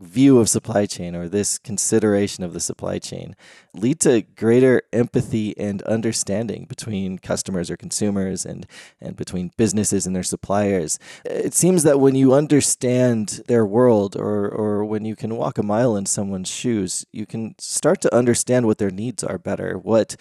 view 0.00 0.38
of 0.38 0.48
supply 0.48 0.86
chain 0.86 1.16
or 1.16 1.28
this 1.28 1.58
consideration 1.58 2.44
of 2.44 2.52
the 2.52 2.60
supply 2.60 3.00
chain 3.00 3.34
lead 3.74 3.98
to 3.98 4.22
greater 4.36 4.80
empathy 4.92 5.58
and 5.58 5.82
understanding 5.82 6.66
between 6.68 7.18
customers 7.18 7.68
or 7.68 7.76
consumers 7.76 8.46
and 8.46 8.64
and 9.00 9.16
between 9.16 9.50
businesses 9.56 10.06
and 10.06 10.14
their 10.14 10.22
suppliers? 10.22 11.00
It 11.24 11.52
seems 11.52 11.82
that 11.82 11.98
when 11.98 12.14
you 12.14 12.32
understand 12.32 13.40
their 13.48 13.66
world 13.66 14.14
or 14.16 14.48
or 14.48 14.84
when 14.84 15.04
you 15.04 15.16
can 15.16 15.36
walk 15.36 15.58
a 15.58 15.64
mile 15.64 15.96
in 15.96 16.06
someone's 16.06 16.50
shoes 16.50 17.04
you 17.12 17.26
can 17.26 17.56
start 17.58 18.00
to 18.02 18.14
understand 18.14 18.66
what 18.66 18.78
their 18.78 18.90
needs 18.90 19.24
are 19.24 19.38
better 19.38 19.76
what 19.76 20.14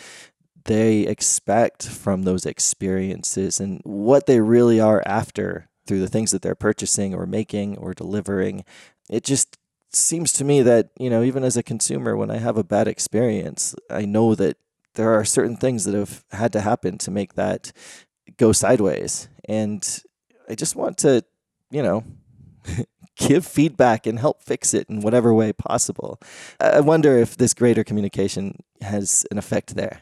they 0.67 1.01
expect 1.01 1.87
from 1.87 2.23
those 2.23 2.45
experiences 2.45 3.59
and 3.59 3.81
what 3.83 4.25
they 4.25 4.39
really 4.39 4.79
are 4.79 5.01
after 5.05 5.69
through 5.87 5.99
the 5.99 6.09
things 6.09 6.31
that 6.31 6.41
they're 6.41 6.55
purchasing 6.55 7.15
or 7.15 7.25
making 7.25 7.77
or 7.77 7.93
delivering. 7.93 8.63
It 9.09 9.23
just 9.23 9.57
seems 9.91 10.33
to 10.33 10.43
me 10.43 10.61
that, 10.61 10.89
you 10.99 11.09
know, 11.09 11.23
even 11.23 11.43
as 11.43 11.55
a 11.55 11.63
consumer, 11.63 12.15
when 12.15 12.29
I 12.29 12.37
have 12.37 12.57
a 12.57 12.63
bad 12.63 12.87
experience, 12.87 13.75
I 13.89 14.05
know 14.05 14.35
that 14.35 14.57
there 14.95 15.11
are 15.11 15.23
certain 15.23 15.55
things 15.55 15.85
that 15.85 15.95
have 15.95 16.25
had 16.31 16.51
to 16.53 16.61
happen 16.61 16.97
to 16.99 17.11
make 17.11 17.35
that 17.35 17.71
go 18.35 18.51
sideways. 18.51 19.29
And 19.47 19.87
I 20.49 20.55
just 20.55 20.75
want 20.75 20.97
to, 20.99 21.23
you 21.71 21.81
know, 21.81 22.03
give 23.17 23.45
feedback 23.45 24.05
and 24.05 24.19
help 24.19 24.43
fix 24.43 24.73
it 24.73 24.89
in 24.89 24.99
whatever 24.99 25.33
way 25.33 25.53
possible. 25.53 26.19
I 26.59 26.81
wonder 26.81 27.17
if 27.17 27.37
this 27.37 27.53
greater 27.53 27.85
communication 27.85 28.63
has 28.81 29.25
an 29.31 29.37
effect 29.37 29.75
there. 29.75 30.01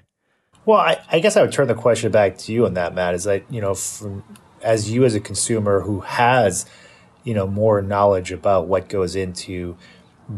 Well, 0.66 0.80
I, 0.80 1.00
I 1.12 1.20
guess 1.20 1.38
I 1.38 1.42
would 1.42 1.52
turn 1.52 1.68
the 1.68 1.76
question 1.76 2.12
back 2.12 2.38
to 2.40 2.52
you 2.52 2.66
on 2.66 2.74
that, 2.74 2.96
Matt. 2.96 3.14
Is 3.14 3.26
that, 3.26 3.44
you 3.52 3.62
know, 3.62 3.76
from 3.76 4.24
as 4.66 4.92
you 4.92 5.06
as 5.06 5.14
a 5.16 5.20
consumer 5.20 5.82
who 5.82 6.02
has 6.02 6.66
you 7.24 7.34
know 7.34 7.48
more 7.48 7.82
knowledge 7.82 8.32
about 8.32 8.68
what 8.68 8.90
goes 8.90 9.16
into 9.16 9.78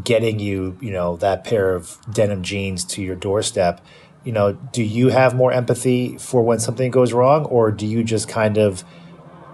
getting 0.04 0.38
you 0.38 0.76
you 0.80 0.90
know 0.90 1.16
that 1.16 1.44
pair 1.44 1.74
of 1.74 1.96
denim 2.12 2.42
jeans 2.42 2.84
to 2.84 3.02
your 3.02 3.16
doorstep 3.16 3.80
you 4.24 4.32
know 4.32 4.52
do 4.52 4.82
you 4.82 5.08
have 5.08 5.34
more 5.34 5.50
empathy 5.50 6.18
for 6.18 6.42
when 6.42 6.58
something 6.58 6.90
goes 6.90 7.12
wrong 7.12 7.44
or 7.46 7.70
do 7.70 7.86
you 7.86 8.04
just 8.04 8.28
kind 8.28 8.58
of 8.58 8.84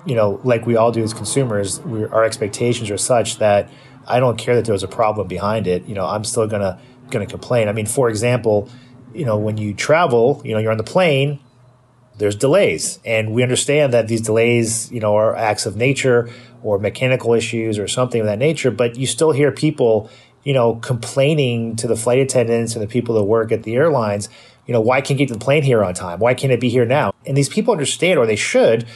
you 0.05 0.15
know 0.15 0.41
like 0.43 0.67
we 0.67 0.77
all 0.77 0.91
do 0.91 1.03
as 1.03 1.15
consumers 1.15 1.81
we, 1.83 2.05
our 2.07 2.25
expectations 2.25 2.91
are 2.91 2.99
such 2.99 3.39
that 3.39 3.71
i 4.09 4.19
don't 4.19 4.39
care 4.39 4.57
that 4.57 4.65
there 4.65 4.73
was 4.73 4.83
a 4.83 4.89
problem 4.89 5.29
behind 5.29 5.67
it 5.67 5.87
you 5.87 5.95
know 5.95 6.07
i'm 6.07 6.25
still 6.25 6.49
gonna 6.49 6.81
gonna 7.11 7.27
complain 7.27 7.69
i 7.69 7.73
mean 7.73 7.87
for 7.87 8.09
example 8.09 8.69
you 9.15 9.25
know, 9.25 9.39
when 9.39 9.57
you 9.57 9.75
travel, 9.75 10.43
you 10.45 10.53
know, 10.53 10.61
you're 10.61 10.73
on 10.73 10.79
the 10.79 10.85
plane, 10.85 11.41
there's 12.19 12.37
delays. 12.37 12.99
And 13.05 13.33
we 13.33 13.43
understand 13.43 13.93
that 13.93 14.09
these 14.09 14.21
delays, 14.21 14.91
you 14.93 15.01
know, 15.01 15.17
are 15.17 15.35
acts 15.35 15.67
of 15.67 15.77
nature 15.77 16.31
or 16.63 16.79
mechanical 16.79 17.35
issues 17.35 17.79
or 17.79 17.89
something 17.89 18.21
of 18.21 18.27
that 18.27 18.39
nature, 18.39 18.71
but 18.71 18.97
you 18.97 19.07
still 19.07 19.33
hear 19.33 19.51
people, 19.51 20.11
you 20.45 20.53
know, 20.53 20.77
complaining 20.77 21.77
to 21.77 21.87
the 21.87 21.97
flight 21.97 22.19
attendants 22.19 22.75
and 22.75 22.83
the 22.83 22.89
people 22.89 23.15
that 23.17 23.25
work 23.25 23.53
at 23.53 23.63
the 23.63 23.75
airlines, 23.75 24.29
you 24.67 24.73
know, 24.73 24.81
why 24.81 25.01
can't 25.01 25.19
you 25.19 25.27
get 25.27 25.33
the 25.33 25.39
plane 25.39 25.63
here 25.63 25.85
on 25.85 25.95
time? 25.95 26.19
Why 26.19 26.35
can't 26.35 26.53
it 26.53 26.61
be 26.61 26.69
here 26.69 26.87
now? 26.87 27.13
And 27.27 27.37
these 27.37 27.49
people 27.49 27.73
understand, 27.73 28.19
or 28.19 28.27
they 28.27 28.37
should, 28.37 28.87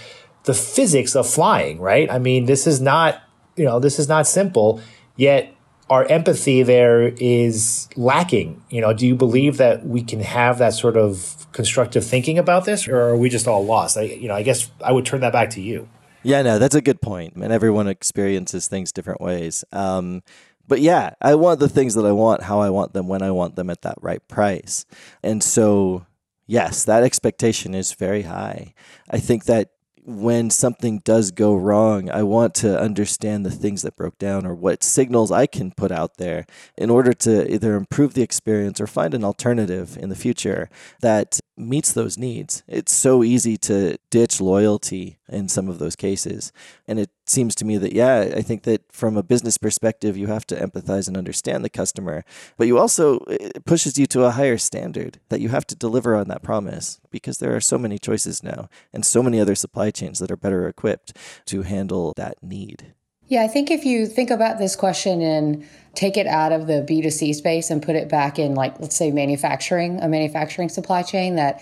the 0.44 0.54
physics 0.54 1.14
of 1.14 1.28
flying, 1.28 1.78
right? 1.78 2.10
I 2.10 2.18
mean, 2.18 2.46
this 2.46 2.66
is 2.66 2.80
not, 2.80 3.22
you 3.56 3.64
know, 3.64 3.78
this 3.80 3.98
is 3.98 4.08
not 4.08 4.26
simple, 4.26 4.80
yet 5.16 5.54
our 5.90 6.04
empathy 6.07 6.62
there 6.62 7.09
is 7.09 7.88
lacking. 7.97 8.62
You 8.71 8.80
know, 8.80 8.92
do 8.92 9.07
you 9.07 9.14
believe 9.14 9.57
that 9.57 9.87
we 9.87 10.02
can 10.02 10.21
have 10.21 10.59
that 10.59 10.75
sort 10.75 10.97
of 10.97 11.47
constructive 11.52 12.04
thinking 12.04 12.38
about 12.38 12.64
this, 12.64 12.87
or 12.87 13.00
are 13.00 13.16
we 13.16 13.28
just 13.28 13.49
all 13.49 13.64
lost? 13.64 13.97
I, 13.97 14.02
you 14.02 14.28
know, 14.28 14.35
I 14.35 14.42
guess 14.42 14.71
I 14.85 14.92
would 14.92 15.07
turn 15.07 15.21
that 15.21 15.33
back 15.33 15.50
to 15.50 15.61
you. 15.61 15.88
Yeah, 16.23 16.42
no, 16.42 16.59
that's 16.59 16.75
a 16.75 16.83
good 16.83 17.00
point. 17.00 17.37
And 17.37 17.52
everyone 17.52 17.88
experiences 17.88 18.68
things 18.68 18.92
different 18.92 19.21
ways. 19.21 19.64
Um, 19.73 20.23
but 20.66 20.80
yeah, 20.80 21.14
I 21.23 21.35
want 21.35 21.61
the 21.61 21.68
things 21.68 21.95
that 21.95 22.04
I 22.04 22.12
want, 22.12 22.42
how 22.42 22.61
I 22.61 22.71
want 22.71 22.92
them, 22.92 23.09
when 23.09 23.23
I 23.23 23.30
want 23.30 23.57
them 23.57 23.71
at 23.71 23.83
that 23.83 23.97
right 24.02 24.26
price. 24.28 24.85
And 25.23 25.42
so, 25.42 26.07
yes, 26.47 26.85
that 26.85 27.02
expectation 27.02 27.75
is 27.75 27.95
very 27.95 28.23
high. 28.23 28.75
I 29.09 29.18
think 29.18 29.45
that 29.45 29.71
when 30.09 30.49
something 30.49 31.00
does 31.00 31.31
go 31.31 31.55
wrong, 31.55 32.11
I 32.11 32.23
want 32.23 32.55
to 32.57 32.81
understand 32.81 33.45
the 33.45 33.50
things 33.50 33.83
that 33.83 33.95
broke 33.95 34.17
down 34.17 34.47
or 34.47 34.55
what 34.55 34.83
signals 34.83 35.31
I 35.31 35.45
can 35.47 35.71
put 35.71 35.93
out 35.93 36.17
there 36.17 36.47
in 36.79 36.88
order 36.88 37.12
to 37.12 37.53
either 37.53 37.77
improve 37.77 38.15
the 38.15 38.23
experience 38.23 38.81
or 38.81 38.87
find 38.87 39.12
an 39.12 39.23
alternative 39.23 39.99
in 40.00 40.09
the 40.09 40.17
future 40.17 40.71
that 41.03 41.41
meets 41.59 41.93
those 41.93 42.17
needs. 42.17 42.62
It's 42.67 42.93
so 42.93 43.23
easy 43.23 43.57
to 43.59 43.99
ditch 44.11 44.41
loyalty 44.41 45.19
in 45.29 45.49
some 45.49 45.69
of 45.69 45.79
those 45.79 45.97
cases. 45.97 46.53
And 46.87 46.99
it 46.99 47.11
seems 47.27 47.55
to 47.57 47.65
me 47.65 47.77
that, 47.79 47.93
yeah, 47.93 48.33
I 48.35 48.43
think 48.43 48.62
that 48.62 48.91
from 48.91 49.17
a 49.17 49.23
business 49.23 49.59
perspective, 49.59 50.17
you 50.17 50.29
have 50.29 50.47
to 50.47 50.57
empathize 50.57 51.09
and 51.09 51.17
understand 51.17 51.65
the 51.65 51.71
customer, 51.71 52.25
but 52.57 52.67
you 52.67 52.79
also, 52.79 53.19
it 53.29 53.65
pushes 53.65 53.99
you 53.99 54.07
to 54.07 54.25
a 54.25 54.31
higher 54.31 54.59
standard 54.59 55.21
that 55.29 55.41
you 55.41 55.50
have 55.50 55.67
to 55.67 55.75
deliver 55.75 56.15
on 56.17 56.29
that 56.29 56.43
promise 56.43 57.00
because 57.11 57.38
there 57.38 57.55
are 57.55 57.61
so 57.61 57.79
many 57.79 57.99
choices 57.99 58.43
now 58.43 58.69
and 58.93 59.05
so 59.05 59.23
many 59.23 59.41
other 59.41 59.55
supply 59.55 59.91
chains 59.91 60.19
that 60.19 60.31
are 60.31 60.37
better 60.37 60.69
equipped 60.69 61.17
to 61.47 61.62
handle 61.62 62.12
that 62.17 62.43
need. 62.43 62.95
Yeah, 63.28 63.42
I 63.42 63.49
think 63.49 63.70
if 63.70 63.85
you 63.85 64.06
think 64.06 64.30
about 64.30 64.58
this 64.58 64.75
question 64.75 65.20
and 65.20 65.66
take 65.94 66.16
it 66.16 66.26
out 66.26 66.52
of 66.52 66.66
the 66.66 66.85
B2C 66.88 67.35
space 67.35 67.70
and 67.70 67.82
put 67.82 67.94
it 67.94 68.08
back 68.08 68.38
in, 68.38 68.54
like, 68.54 68.80
let's 68.80 68.97
say 68.97 69.11
manufacturing, 69.11 70.00
a 70.00 70.08
manufacturing 70.08 70.68
supply 70.68 71.02
chain 71.02 71.37
that 71.37 71.61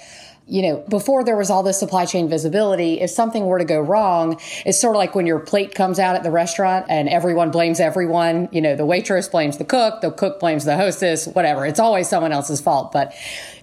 you 0.48 0.62
know, 0.62 0.84
before 0.88 1.24
there 1.24 1.36
was 1.36 1.50
all 1.50 1.64
this 1.64 1.78
supply 1.78 2.06
chain 2.06 2.28
visibility, 2.28 3.00
if 3.00 3.10
something 3.10 3.46
were 3.46 3.58
to 3.58 3.64
go 3.64 3.80
wrong, 3.80 4.40
it's 4.64 4.80
sort 4.80 4.94
of 4.94 4.98
like 4.98 5.14
when 5.14 5.26
your 5.26 5.40
plate 5.40 5.74
comes 5.74 5.98
out 5.98 6.14
at 6.14 6.22
the 6.22 6.30
restaurant 6.30 6.86
and 6.88 7.08
everyone 7.08 7.50
blames 7.50 7.80
everyone. 7.80 8.48
You 8.52 8.60
know, 8.60 8.76
the 8.76 8.86
waitress 8.86 9.28
blames 9.28 9.58
the 9.58 9.64
cook, 9.64 10.02
the 10.02 10.12
cook 10.12 10.38
blames 10.38 10.64
the 10.64 10.76
hostess, 10.76 11.26
whatever. 11.26 11.66
It's 11.66 11.80
always 11.80 12.08
someone 12.08 12.30
else's 12.30 12.60
fault. 12.60 12.92
But 12.92 13.12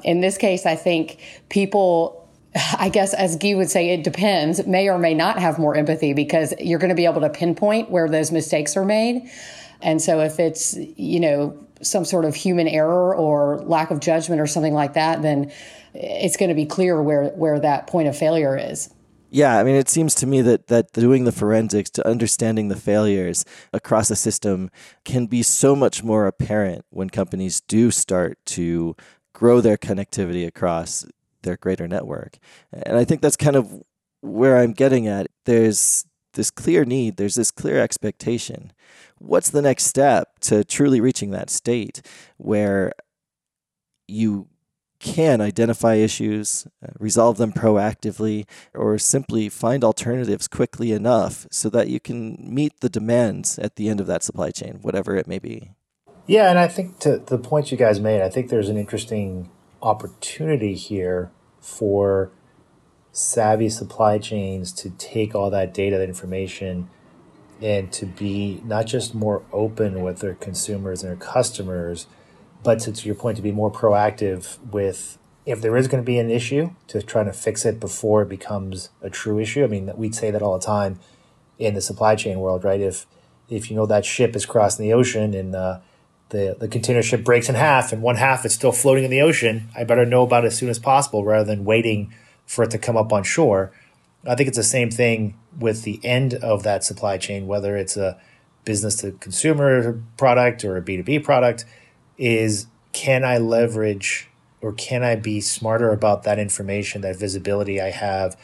in 0.03 0.19
this 0.19 0.37
case, 0.37 0.65
I 0.65 0.75
think 0.75 1.19
people 1.47 2.22
I 2.55 2.89
guess, 2.89 3.13
as 3.13 3.35
Guy 3.35 3.55
would 3.55 3.69
say, 3.69 3.89
it 3.89 4.03
depends, 4.03 4.65
may 4.67 4.87
or 4.87 4.99
may 4.99 5.13
not 5.13 5.39
have 5.39 5.57
more 5.57 5.75
empathy 5.75 6.13
because 6.13 6.53
you're 6.59 6.79
going 6.79 6.89
to 6.89 6.95
be 6.95 7.05
able 7.05 7.21
to 7.21 7.29
pinpoint 7.29 7.89
where 7.89 8.07
those 8.07 8.31
mistakes 8.31 8.77
are 8.77 8.85
made. 8.85 9.29
And 9.81 10.01
so 10.01 10.19
if 10.21 10.39
it's, 10.39 10.75
you 10.75 11.19
know, 11.19 11.57
some 11.81 12.05
sort 12.05 12.25
of 12.25 12.35
human 12.35 12.67
error 12.67 13.15
or 13.15 13.57
lack 13.63 13.91
of 13.91 13.99
judgment 13.99 14.39
or 14.39 14.47
something 14.47 14.73
like 14.73 14.93
that, 14.93 15.21
then 15.21 15.51
it's 15.93 16.37
going 16.37 16.49
to 16.49 16.55
be 16.55 16.65
clear 16.65 17.01
where, 17.01 17.29
where 17.29 17.59
that 17.59 17.87
point 17.87 18.07
of 18.07 18.17
failure 18.17 18.57
is. 18.57 18.89
Yeah, 19.29 19.57
I 19.57 19.63
mean, 19.63 19.75
it 19.75 19.89
seems 19.89 20.13
to 20.15 20.27
me 20.27 20.41
that 20.41 20.67
that 20.67 20.91
doing 20.93 21.23
the 21.23 21.31
forensics 21.31 21.89
to 21.91 22.07
understanding 22.07 22.67
the 22.67 22.75
failures 22.75 23.45
across 23.73 24.11
a 24.11 24.15
system 24.15 24.69
can 25.05 25.25
be 25.25 25.41
so 25.41 25.75
much 25.75 26.03
more 26.03 26.27
apparent 26.27 26.85
when 26.91 27.09
companies 27.09 27.59
do 27.61 27.89
start 27.89 28.37
to 28.45 28.95
grow 29.33 29.59
their 29.59 29.77
connectivity 29.77 30.45
across 30.45 31.03
their 31.43 31.57
greater 31.57 31.87
network. 31.87 32.37
And 32.71 32.97
I 32.97 33.03
think 33.03 33.21
that's 33.21 33.37
kind 33.37 33.55
of 33.55 33.83
where 34.21 34.57
I'm 34.57 34.73
getting 34.73 35.07
at. 35.07 35.27
There's 35.45 36.05
this 36.33 36.49
clear 36.49 36.83
need, 36.83 37.17
there's 37.17 37.35
this 37.35 37.51
clear 37.51 37.79
expectation. 37.79 38.73
What's 39.19 39.49
the 39.49 39.61
next 39.61 39.85
step 39.85 40.39
to 40.41 40.63
truly 40.63 40.99
reaching 40.99 41.31
that 41.31 41.49
state 41.49 42.01
where 42.37 42.91
you 44.07 44.47
can 44.99 45.41
identify 45.41 45.95
issues, 45.95 46.65
uh, 46.81 46.91
resolve 46.97 47.37
them 47.37 47.51
proactively, 47.51 48.47
or 48.73 48.97
simply 48.97 49.49
find 49.49 49.83
alternatives 49.83 50.47
quickly 50.47 50.93
enough 50.93 51.45
so 51.51 51.69
that 51.69 51.89
you 51.89 51.99
can 51.99 52.37
meet 52.39 52.79
the 52.79 52.89
demands 52.89 53.59
at 53.59 53.75
the 53.75 53.89
end 53.89 53.99
of 53.99 54.07
that 54.07 54.23
supply 54.23 54.49
chain, 54.49 54.79
whatever 54.81 55.15
it 55.17 55.27
may 55.27 55.39
be? 55.39 55.71
Yeah, 56.25 56.49
and 56.49 56.57
I 56.57 56.69
think 56.69 56.99
to 56.99 57.17
the 57.17 57.37
point 57.37 57.69
you 57.69 57.77
guys 57.77 57.99
made, 57.99 58.21
I 58.21 58.29
think 58.29 58.49
there's 58.49 58.69
an 58.69 58.77
interesting 58.77 59.49
opportunity 59.83 60.73
here 60.73 61.29
for 61.59 62.31
savvy 63.11 63.69
supply 63.69 64.17
chains 64.17 64.71
to 64.71 64.89
take 64.91 65.35
all 65.35 65.49
that 65.51 65.73
data, 65.73 65.97
that 65.97 66.09
information, 66.09 66.89
and 67.61 67.91
to 67.93 68.05
be 68.05 68.61
not 68.65 68.87
just 68.87 69.13
more 69.13 69.43
open 69.51 70.01
with 70.01 70.19
their 70.19 70.33
consumers 70.33 71.03
and 71.03 71.11
their 71.11 71.17
customers, 71.17 72.07
but 72.63 72.79
to, 72.79 72.91
to 72.91 73.05
your 73.05 73.15
point, 73.15 73.35
to 73.35 73.43
be 73.43 73.51
more 73.51 73.71
proactive 73.71 74.57
with 74.71 75.17
if 75.45 75.61
there 75.61 75.75
is 75.75 75.87
going 75.89 76.01
to 76.01 76.05
be 76.05 76.17
an 76.17 76.31
issue, 76.31 76.71
to 76.87 77.01
try 77.01 77.23
to 77.23 77.33
fix 77.33 77.65
it 77.65 77.79
before 77.79 78.21
it 78.21 78.29
becomes 78.29 78.89
a 79.01 79.09
true 79.09 79.39
issue. 79.39 79.63
I 79.63 79.67
mean, 79.67 79.91
we'd 79.95 80.15
say 80.15 80.31
that 80.31 80.41
all 80.41 80.57
the 80.57 80.65
time 80.65 80.99
in 81.59 81.73
the 81.73 81.81
supply 81.81 82.15
chain 82.15 82.39
world, 82.39 82.63
right? 82.63 82.79
If 82.79 83.05
if 83.49 83.69
you 83.69 83.75
know 83.75 83.85
that 83.85 84.05
ship 84.05 84.35
is 84.35 84.45
crossing 84.45 84.85
the 84.85 84.93
ocean 84.93 85.33
and 85.33 85.53
uh, 85.53 85.79
the, 86.33 86.57
the 86.59 86.67
container 86.67 87.03
ship 87.03 87.23
breaks 87.23 87.47
in 87.47 87.53
half 87.53 87.93
and 87.93 88.01
one 88.01 88.15
half 88.15 88.43
is 88.43 88.53
still 88.53 88.71
floating 88.71 89.03
in 89.03 89.11
the 89.11 89.21
ocean, 89.21 89.69
I 89.77 89.83
better 89.83 90.03
know 90.03 90.23
about 90.23 90.43
it 90.43 90.47
as 90.47 90.57
soon 90.57 90.69
as 90.69 90.79
possible 90.79 91.23
rather 91.23 91.45
than 91.45 91.63
waiting 91.63 92.11
for 92.47 92.63
it 92.63 92.71
to 92.71 92.79
come 92.79 92.97
up 92.97 93.13
on 93.13 93.23
shore. 93.23 93.71
I 94.25 94.33
think 94.33 94.47
it's 94.47 94.57
the 94.57 94.63
same 94.63 94.89
thing 94.89 95.37
with 95.57 95.83
the 95.83 96.03
end 96.03 96.33
of 96.33 96.63
that 96.63 96.83
supply 96.83 97.19
chain, 97.19 97.45
whether 97.45 97.77
it's 97.77 97.95
a 97.95 98.19
business 98.65 98.95
to 98.97 99.11
consumer 99.11 100.01
product 100.17 100.65
or 100.65 100.75
a 100.75 100.81
B2B 100.81 101.23
product, 101.23 101.65
is 102.17 102.65
can 102.93 103.23
I 103.23 103.37
leverage 103.37 104.27
or 104.59 104.73
can 104.73 105.03
I 105.03 105.15
be 105.15 105.39
smarter 105.39 105.91
about 105.91 106.23
that 106.23 106.39
information, 106.39 107.01
that 107.01 107.19
visibility 107.19 107.79
I 107.79 107.91
have, 107.91 108.35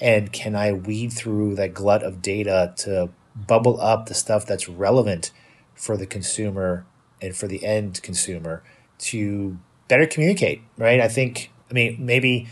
and 0.00 0.32
can 0.32 0.56
I 0.56 0.72
weed 0.72 1.12
through 1.12 1.56
that 1.56 1.74
glut 1.74 2.02
of 2.02 2.22
data 2.22 2.72
to 2.78 3.10
bubble 3.34 3.78
up 3.78 4.06
the 4.06 4.14
stuff 4.14 4.46
that's 4.46 4.70
relevant 4.70 5.32
for 5.74 5.98
the 5.98 6.06
consumer 6.06 6.86
and 7.20 7.36
for 7.36 7.46
the 7.46 7.64
end 7.64 8.02
consumer 8.02 8.62
to 8.98 9.58
better 9.88 10.06
communicate, 10.06 10.62
right? 10.76 11.00
I 11.00 11.08
think, 11.08 11.50
I 11.70 11.74
mean, 11.74 11.96
maybe 12.00 12.48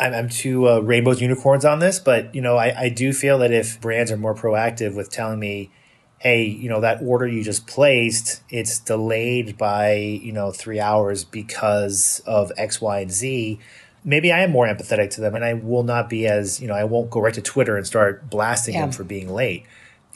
I'm, 0.00 0.14
I'm 0.14 0.28
too 0.28 0.68
uh, 0.68 0.80
rainbows 0.80 1.20
unicorns 1.20 1.64
on 1.64 1.78
this, 1.78 1.98
but 1.98 2.34
you 2.34 2.40
know, 2.40 2.56
I, 2.56 2.84
I 2.84 2.88
do 2.88 3.12
feel 3.12 3.38
that 3.38 3.52
if 3.52 3.80
brands 3.80 4.10
are 4.10 4.16
more 4.16 4.34
proactive 4.34 4.94
with 4.94 5.10
telling 5.10 5.38
me, 5.38 5.70
hey, 6.18 6.44
you 6.44 6.68
know, 6.68 6.80
that 6.80 7.00
order 7.02 7.26
you 7.26 7.44
just 7.44 7.66
placed, 7.66 8.42
it's 8.50 8.78
delayed 8.80 9.56
by, 9.56 9.94
you 9.94 10.32
know, 10.32 10.50
three 10.50 10.80
hours 10.80 11.24
because 11.24 12.20
of 12.26 12.50
X, 12.56 12.80
Y, 12.80 13.00
and 13.00 13.10
Z. 13.10 13.58
Maybe 14.04 14.32
I 14.32 14.40
am 14.40 14.50
more 14.50 14.66
empathetic 14.66 15.10
to 15.10 15.20
them 15.20 15.34
and 15.34 15.44
I 15.44 15.54
will 15.54 15.82
not 15.82 16.08
be 16.08 16.26
as, 16.26 16.60
you 16.60 16.66
know, 16.66 16.74
I 16.74 16.84
won't 16.84 17.10
go 17.10 17.20
right 17.20 17.34
to 17.34 17.42
Twitter 17.42 17.76
and 17.76 17.86
start 17.86 18.30
blasting 18.30 18.74
yeah. 18.74 18.82
them 18.82 18.92
for 18.92 19.04
being 19.04 19.28
late 19.28 19.64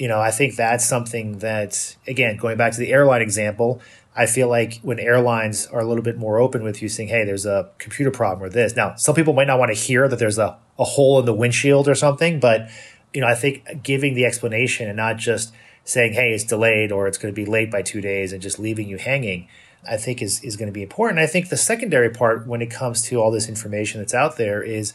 you 0.02 0.08
know, 0.08 0.20
I 0.20 0.32
think 0.32 0.56
that's 0.56 0.84
something 0.84 1.38
that, 1.38 1.94
again, 2.08 2.36
going 2.36 2.56
back 2.56 2.72
to 2.72 2.80
the 2.80 2.90
airline 2.90 3.22
example, 3.22 3.80
I 4.16 4.26
feel 4.26 4.48
like 4.48 4.80
when 4.82 4.98
airlines 4.98 5.68
are 5.68 5.78
a 5.78 5.84
little 5.84 6.02
bit 6.02 6.18
more 6.18 6.40
open 6.40 6.64
with 6.64 6.82
you 6.82 6.88
saying, 6.88 7.08
hey, 7.08 7.24
there's 7.24 7.46
a 7.46 7.70
computer 7.78 8.10
problem 8.10 8.42
or 8.44 8.50
this. 8.50 8.74
Now, 8.74 8.96
some 8.96 9.14
people 9.14 9.32
might 9.32 9.46
not 9.46 9.60
want 9.60 9.72
to 9.72 9.80
hear 9.80 10.08
that 10.08 10.18
there's 10.18 10.38
a, 10.38 10.58
a 10.76 10.82
hole 10.82 11.20
in 11.20 11.24
the 11.24 11.32
windshield 11.32 11.86
or 11.86 11.94
something, 11.94 12.40
but, 12.40 12.68
you 13.14 13.20
know, 13.20 13.28
I 13.28 13.36
think 13.36 13.84
giving 13.84 14.14
the 14.14 14.24
explanation 14.24 14.88
and 14.88 14.96
not 14.96 15.18
just 15.18 15.54
saying, 15.84 16.14
hey, 16.14 16.32
it's 16.32 16.42
delayed 16.42 16.90
or 16.90 17.06
it's 17.06 17.16
going 17.16 17.32
to 17.32 17.40
be 17.40 17.48
late 17.48 17.70
by 17.70 17.82
two 17.82 18.00
days 18.00 18.32
and 18.32 18.42
just 18.42 18.58
leaving 18.58 18.88
you 18.88 18.98
hanging, 18.98 19.46
I 19.88 19.98
think 19.98 20.20
is, 20.20 20.42
is 20.42 20.56
going 20.56 20.66
to 20.66 20.72
be 20.72 20.82
important. 20.82 21.20
I 21.20 21.28
think 21.28 21.48
the 21.48 21.56
secondary 21.56 22.10
part 22.10 22.44
when 22.44 22.60
it 22.60 22.72
comes 22.72 23.02
to 23.02 23.20
all 23.20 23.30
this 23.30 23.48
information 23.48 24.00
that's 24.00 24.14
out 24.14 24.36
there 24.36 24.64
is 24.64 24.94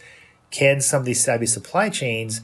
can 0.51 0.81
some 0.81 0.99
of 0.99 1.05
these 1.05 1.23
savvy 1.23 1.45
supply 1.45 1.87
chains 1.87 2.41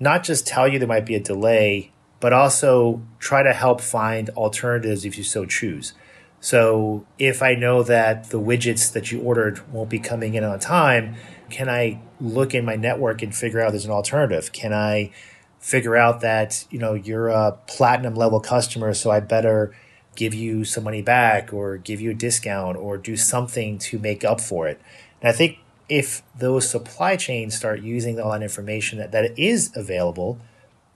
not 0.00 0.24
just 0.24 0.46
tell 0.46 0.66
you 0.66 0.78
there 0.78 0.88
might 0.88 1.04
be 1.04 1.14
a 1.14 1.20
delay 1.20 1.92
but 2.20 2.32
also 2.32 3.02
try 3.18 3.42
to 3.42 3.52
help 3.52 3.80
find 3.80 4.30
alternatives 4.30 5.04
if 5.04 5.18
you 5.18 5.24
so 5.24 5.44
choose. 5.44 5.92
So 6.40 7.06
if 7.18 7.42
I 7.42 7.54
know 7.54 7.82
that 7.82 8.30
the 8.30 8.40
widgets 8.40 8.92
that 8.92 9.10
you 9.10 9.20
ordered 9.20 9.66
won't 9.72 9.90
be 9.90 9.98
coming 9.98 10.34
in 10.34 10.44
on 10.44 10.58
time, 10.58 11.16
can 11.50 11.68
I 11.68 12.00
look 12.20 12.54
in 12.54 12.64
my 12.64 12.76
network 12.76 13.22
and 13.22 13.34
figure 13.34 13.60
out 13.60 13.70
there's 13.70 13.84
an 13.84 13.90
alternative? 13.90 14.52
Can 14.52 14.72
I 14.72 15.12
figure 15.58 15.96
out 15.96 16.20
that, 16.20 16.64
you 16.70 16.78
know, 16.78 16.94
you're 16.94 17.28
a 17.28 17.52
platinum 17.66 18.14
level 18.14 18.40
customer, 18.40 18.94
so 18.94 19.10
I 19.10 19.20
better 19.20 19.74
give 20.14 20.32
you 20.34 20.64
some 20.64 20.84
money 20.84 21.02
back 21.02 21.52
or 21.52 21.76
give 21.76 22.00
you 22.00 22.10
a 22.10 22.14
discount 22.14 22.76
or 22.76 22.96
do 22.96 23.16
something 23.16 23.78
to 23.78 23.98
make 23.98 24.24
up 24.24 24.40
for 24.40 24.66
it. 24.68 24.80
And 25.20 25.28
I 25.28 25.32
think 25.32 25.58
if 25.88 26.22
those 26.36 26.68
supply 26.68 27.16
chains 27.16 27.56
start 27.56 27.82
using 27.82 28.20
all 28.20 28.32
that 28.32 28.42
information 28.42 28.98
that, 28.98 29.12
that 29.12 29.38
is 29.38 29.72
available 29.76 30.38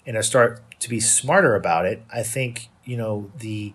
and 0.07 0.25
start 0.25 0.62
to 0.81 0.89
be 0.89 1.01
smarter 1.01 1.55
about 1.55 1.87
it, 1.87 2.03
I 2.13 2.23
think, 2.23 2.69
you 2.85 2.97
know, 2.97 3.31
the 3.39 3.73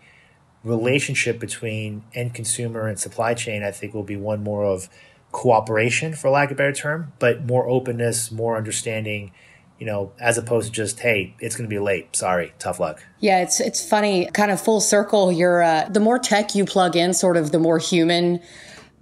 relationship 0.63 1.39
between 1.39 2.03
end 2.13 2.33
consumer 2.33 2.87
and 2.87 2.99
supply 2.99 3.33
chain, 3.33 3.63
I 3.63 3.71
think 3.71 3.93
will 3.93 4.03
be 4.03 4.17
one 4.17 4.43
more 4.43 4.65
of 4.65 4.89
cooperation, 5.31 6.13
for 6.13 6.29
lack 6.29 6.49
of 6.49 6.55
a 6.55 6.57
better 6.57 6.73
term, 6.73 7.13
but 7.19 7.45
more 7.45 7.67
openness, 7.67 8.31
more 8.31 8.57
understanding, 8.57 9.31
you 9.79 9.85
know, 9.85 10.11
as 10.19 10.37
opposed 10.37 10.67
to 10.67 10.73
just, 10.73 10.99
hey, 11.01 11.35
it's 11.39 11.55
going 11.55 11.69
to 11.69 11.73
be 11.73 11.79
late. 11.79 12.15
Sorry, 12.15 12.53
tough 12.57 12.79
luck. 12.79 13.03
Yeah, 13.19 13.41
it's 13.41 13.59
it's 13.59 13.87
funny, 13.87 14.27
kind 14.33 14.49
of 14.49 14.59
full 14.59 14.81
circle. 14.81 15.31
You're 15.31 15.61
uh, 15.61 15.89
the 15.89 15.99
more 15.99 16.17
tech 16.17 16.55
you 16.55 16.65
plug 16.65 16.95
in, 16.95 17.13
sort 17.13 17.37
of 17.37 17.51
the 17.51 17.59
more 17.59 17.77
human 17.77 18.41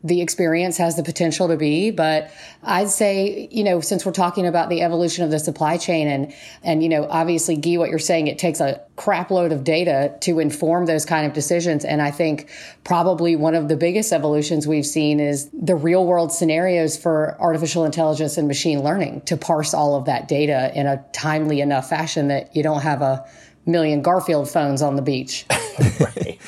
the 0.03 0.21
experience 0.21 0.77
has 0.77 0.97
the 0.97 1.03
potential 1.03 1.47
to 1.47 1.55
be. 1.55 1.89
But 1.89 2.31
I'd 2.61 2.89
say, 2.89 3.47
you 3.51 3.63
know, 3.63 3.79
since 3.79 4.05
we're 4.05 4.11
talking 4.11 4.45
about 4.45 4.69
the 4.69 4.81
evolution 4.81 5.23
of 5.23 5.31
the 5.31 5.39
supply 5.39 5.77
chain 5.77 6.07
and, 6.07 6.33
and, 6.61 6.83
you 6.83 6.89
know, 6.89 7.07
obviously, 7.09 7.55
Guy, 7.55 7.77
what 7.77 7.89
you're 7.89 7.99
saying, 7.99 8.27
it 8.27 8.37
takes 8.37 8.59
a 8.59 8.81
crap 8.97 9.31
load 9.31 9.53
of 9.53 9.63
data 9.63 10.13
to 10.21 10.39
inform 10.39 10.85
those 10.85 11.05
kind 11.05 11.25
of 11.25 11.33
decisions. 11.33 11.85
And 11.85 12.01
I 12.01 12.11
think 12.11 12.49
probably 12.83 13.35
one 13.37 13.55
of 13.55 13.69
the 13.69 13.77
biggest 13.77 14.11
evolutions 14.11 14.67
we've 14.67 14.85
seen 14.85 15.21
is 15.21 15.49
the 15.53 15.75
real 15.75 16.05
world 16.05 16.33
scenarios 16.33 16.97
for 16.97 17.37
artificial 17.39 17.85
intelligence 17.85 18.37
and 18.37 18.47
machine 18.47 18.83
learning 18.83 19.21
to 19.21 19.37
parse 19.37 19.73
all 19.73 19.95
of 19.95 20.05
that 20.05 20.27
data 20.27 20.71
in 20.75 20.85
a 20.85 21.03
timely 21.13 21.61
enough 21.61 21.87
fashion 21.87 22.27
that 22.27 22.53
you 22.55 22.61
don't 22.61 22.81
have 22.81 23.01
a 23.01 23.25
million 23.65 24.01
Garfield 24.01 24.49
phones 24.49 24.81
on 24.81 24.97
the 24.97 25.01
beach. 25.01 25.45
right. 25.99 26.39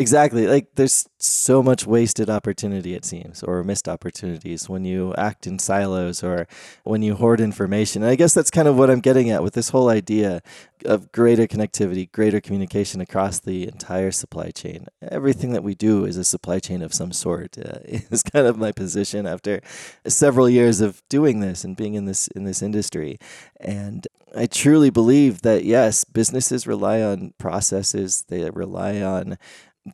Exactly. 0.00 0.46
Like 0.46 0.68
there's 0.76 1.06
so 1.18 1.62
much 1.62 1.86
wasted 1.86 2.30
opportunity, 2.30 2.94
it 2.94 3.04
seems, 3.04 3.42
or 3.42 3.62
missed 3.62 3.86
opportunities 3.86 4.66
when 4.66 4.86
you 4.86 5.14
act 5.18 5.46
in 5.46 5.58
silos 5.58 6.24
or 6.24 6.48
when 6.84 7.02
you 7.02 7.16
hoard 7.16 7.38
information. 7.38 8.02
And 8.02 8.10
I 8.10 8.14
guess 8.14 8.32
that's 8.32 8.50
kind 8.50 8.66
of 8.66 8.78
what 8.78 8.88
I'm 8.88 9.00
getting 9.00 9.28
at 9.28 9.42
with 9.42 9.52
this 9.52 9.68
whole 9.68 9.90
idea 9.90 10.40
of 10.86 11.12
greater 11.12 11.46
connectivity, 11.46 12.10
greater 12.10 12.40
communication 12.40 13.02
across 13.02 13.40
the 13.40 13.68
entire 13.68 14.10
supply 14.10 14.50
chain. 14.50 14.86
Everything 15.02 15.52
that 15.52 15.62
we 15.62 15.74
do 15.74 16.06
is 16.06 16.16
a 16.16 16.24
supply 16.24 16.60
chain 16.60 16.80
of 16.80 16.94
some 16.94 17.12
sort. 17.12 17.58
Uh, 17.58 17.80
is 17.84 18.22
kind 18.22 18.46
of 18.46 18.56
my 18.56 18.72
position 18.72 19.26
after 19.26 19.60
several 20.06 20.48
years 20.48 20.80
of 20.80 21.02
doing 21.10 21.40
this 21.40 21.62
and 21.62 21.76
being 21.76 21.92
in 21.92 22.06
this 22.06 22.26
in 22.28 22.44
this 22.44 22.62
industry. 22.62 23.18
And 23.60 24.08
I 24.34 24.46
truly 24.46 24.88
believe 24.88 25.42
that 25.42 25.64
yes, 25.64 26.04
businesses 26.04 26.66
rely 26.66 27.02
on 27.02 27.34
processes, 27.36 28.24
they 28.28 28.48
rely 28.48 29.02
on 29.02 29.36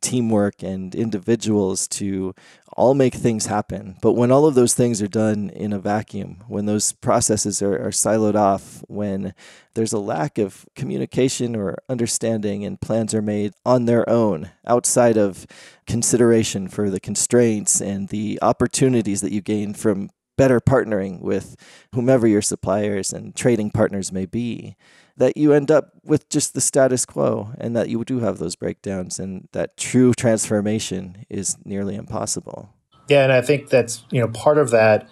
teamwork 0.00 0.62
and 0.62 0.94
individuals 0.94 1.86
to 1.88 2.34
all 2.76 2.94
make 2.94 3.14
things 3.14 3.46
happen. 3.46 3.96
But 4.02 4.12
when 4.12 4.30
all 4.30 4.46
of 4.46 4.54
those 4.54 4.74
things 4.74 5.00
are 5.00 5.08
done 5.08 5.50
in 5.50 5.72
a 5.72 5.78
vacuum, 5.78 6.44
when 6.46 6.66
those 6.66 6.92
processes 6.92 7.62
are, 7.62 7.74
are 7.74 7.90
siloed 7.90 8.34
off, 8.34 8.84
when 8.88 9.34
there's 9.74 9.92
a 9.92 9.98
lack 9.98 10.38
of 10.38 10.66
communication 10.74 11.56
or 11.56 11.78
understanding 11.88 12.64
and 12.64 12.80
plans 12.80 13.14
are 13.14 13.22
made 13.22 13.52
on 13.64 13.86
their 13.86 14.08
own 14.08 14.50
outside 14.66 15.16
of 15.16 15.46
consideration 15.86 16.68
for 16.68 16.90
the 16.90 17.00
constraints 17.00 17.80
and 17.80 18.08
the 18.08 18.38
opportunities 18.42 19.20
that 19.20 19.32
you 19.32 19.40
gain 19.40 19.72
from 19.72 20.10
better 20.36 20.60
partnering 20.60 21.20
with 21.20 21.56
whomever 21.94 22.26
your 22.26 22.42
suppliers 22.42 23.12
and 23.12 23.34
trading 23.34 23.70
partners 23.70 24.12
may 24.12 24.26
be 24.26 24.76
that 25.16 25.37
you 25.37 25.52
end 25.52 25.70
up 25.70 25.92
with 26.04 26.28
just 26.28 26.54
the 26.54 26.61
status 26.61 27.06
quo 27.06 27.52
and 27.58 27.75
that 27.75 27.88
you 27.88 28.04
do 28.04 28.20
have 28.20 28.38
those 28.38 28.56
breakdowns 28.56 29.18
and 29.18 29.49
that 29.52 29.76
true 29.76 30.12
transformation 30.14 31.25
is 31.30 31.56
nearly 31.64 31.94
impossible. 31.94 32.70
Yeah, 33.08 33.23
and 33.23 33.32
I 33.32 33.40
think 33.40 33.70
that's, 33.70 34.04
you 34.11 34.20
know, 34.20 34.28
part 34.28 34.58
of 34.58 34.70
that 34.70 35.08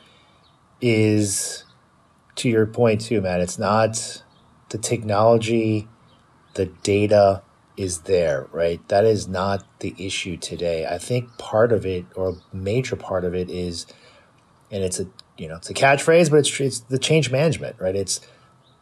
is 0.80 1.64
to 2.36 2.48
your 2.48 2.66
point 2.66 3.00
too, 3.00 3.20
Matt. 3.20 3.40
It's 3.40 3.58
not 3.58 4.22
the 4.70 4.78
technology, 4.78 5.88
the 6.54 6.66
data 6.66 7.42
is 7.76 8.02
there, 8.02 8.46
right? 8.52 8.86
That 8.88 9.04
is 9.04 9.26
not 9.26 9.64
the 9.80 9.94
issue 9.98 10.36
today. 10.36 10.86
I 10.86 10.98
think 10.98 11.38
part 11.38 11.72
of 11.72 11.86
it 11.86 12.04
or 12.14 12.30
a 12.30 12.56
major 12.56 12.96
part 12.96 13.24
of 13.24 13.34
it 13.34 13.50
is 13.50 13.86
and 14.70 14.82
it's 14.82 14.98
a 15.00 15.06
you 15.36 15.48
know, 15.48 15.56
it's 15.56 15.70
a 15.70 15.74
catchphrase, 15.74 16.30
but 16.30 16.38
it's 16.38 16.60
it's 16.60 16.80
the 16.80 16.98
change 16.98 17.30
management, 17.30 17.76
right? 17.80 17.96
It's 17.96 18.20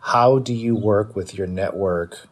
how 0.02 0.40
do 0.40 0.52
you 0.52 0.74
work 0.74 1.14
with 1.14 1.34
your 1.34 1.46
network 1.46 2.28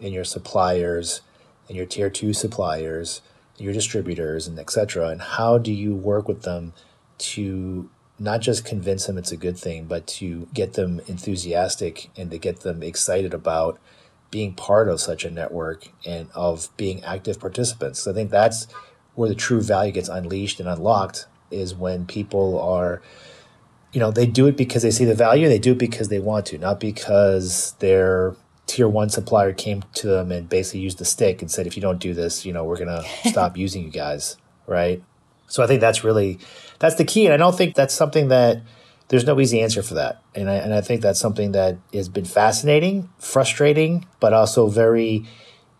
and 0.00 0.12
your 0.12 0.24
suppliers 0.24 1.20
and 1.66 1.76
your 1.76 1.84
tier 1.84 2.08
two 2.08 2.32
suppliers, 2.32 3.20
your 3.56 3.72
distributors, 3.72 4.46
and 4.46 4.58
etc. 4.58 5.08
And 5.08 5.20
how 5.20 5.58
do 5.58 5.72
you 5.72 5.94
work 5.94 6.28
with 6.28 6.42
them 6.42 6.72
to 7.18 7.90
not 8.20 8.40
just 8.40 8.64
convince 8.64 9.06
them 9.06 9.18
it's 9.18 9.32
a 9.32 9.36
good 9.36 9.58
thing, 9.58 9.86
but 9.86 10.06
to 10.06 10.48
get 10.54 10.74
them 10.74 11.00
enthusiastic 11.06 12.10
and 12.16 12.30
to 12.30 12.38
get 12.38 12.60
them 12.60 12.82
excited 12.82 13.34
about 13.34 13.80
being 14.30 14.54
part 14.54 14.88
of 14.88 15.00
such 15.00 15.24
a 15.24 15.30
network 15.30 15.88
and 16.06 16.28
of 16.34 16.68
being 16.76 17.02
active 17.02 17.40
participants. 17.40 18.00
So 18.02 18.12
I 18.12 18.14
think 18.14 18.30
that's 18.30 18.68
where 19.14 19.28
the 19.28 19.34
true 19.34 19.60
value 19.60 19.92
gets 19.92 20.08
unleashed 20.08 20.60
and 20.60 20.68
unlocked 20.68 21.26
is 21.50 21.74
when 21.74 22.06
people 22.06 22.60
are 22.60 23.02
you 23.98 24.04
know, 24.04 24.12
they 24.12 24.26
do 24.26 24.46
it 24.46 24.56
because 24.56 24.84
they 24.84 24.92
see 24.92 25.04
the 25.04 25.12
value. 25.12 25.48
They 25.48 25.58
do 25.58 25.72
it 25.72 25.78
because 25.78 26.06
they 26.06 26.20
want 26.20 26.46
to, 26.46 26.58
not 26.58 26.78
because 26.78 27.72
their 27.80 28.36
tier 28.68 28.88
one 28.88 29.08
supplier 29.08 29.52
came 29.52 29.82
to 29.94 30.06
them 30.06 30.30
and 30.30 30.48
basically 30.48 30.78
used 30.78 30.98
the 30.98 31.04
stick 31.04 31.42
and 31.42 31.50
said, 31.50 31.66
if 31.66 31.74
you 31.76 31.82
don't 31.82 31.98
do 31.98 32.14
this, 32.14 32.46
you 32.46 32.52
know, 32.52 32.62
we're 32.62 32.76
going 32.76 32.86
to 33.02 33.28
stop 33.28 33.56
using 33.56 33.82
you 33.82 33.90
guys. 33.90 34.36
Right. 34.68 35.02
So 35.48 35.64
I 35.64 35.66
think 35.66 35.80
that's 35.80 36.04
really, 36.04 36.38
that's 36.78 36.94
the 36.94 37.04
key. 37.04 37.24
And 37.24 37.34
I 37.34 37.38
don't 37.38 37.56
think 37.58 37.74
that's 37.74 37.92
something 37.92 38.28
that 38.28 38.62
there's 39.08 39.26
no 39.26 39.40
easy 39.40 39.60
answer 39.60 39.82
for 39.82 39.94
that. 39.94 40.22
And 40.32 40.48
I, 40.48 40.54
and 40.54 40.72
I 40.72 40.80
think 40.80 41.00
that's 41.00 41.18
something 41.18 41.50
that 41.50 41.78
has 41.92 42.08
been 42.08 42.24
fascinating, 42.24 43.10
frustrating, 43.18 44.06
but 44.20 44.32
also 44.32 44.68
very, 44.68 45.26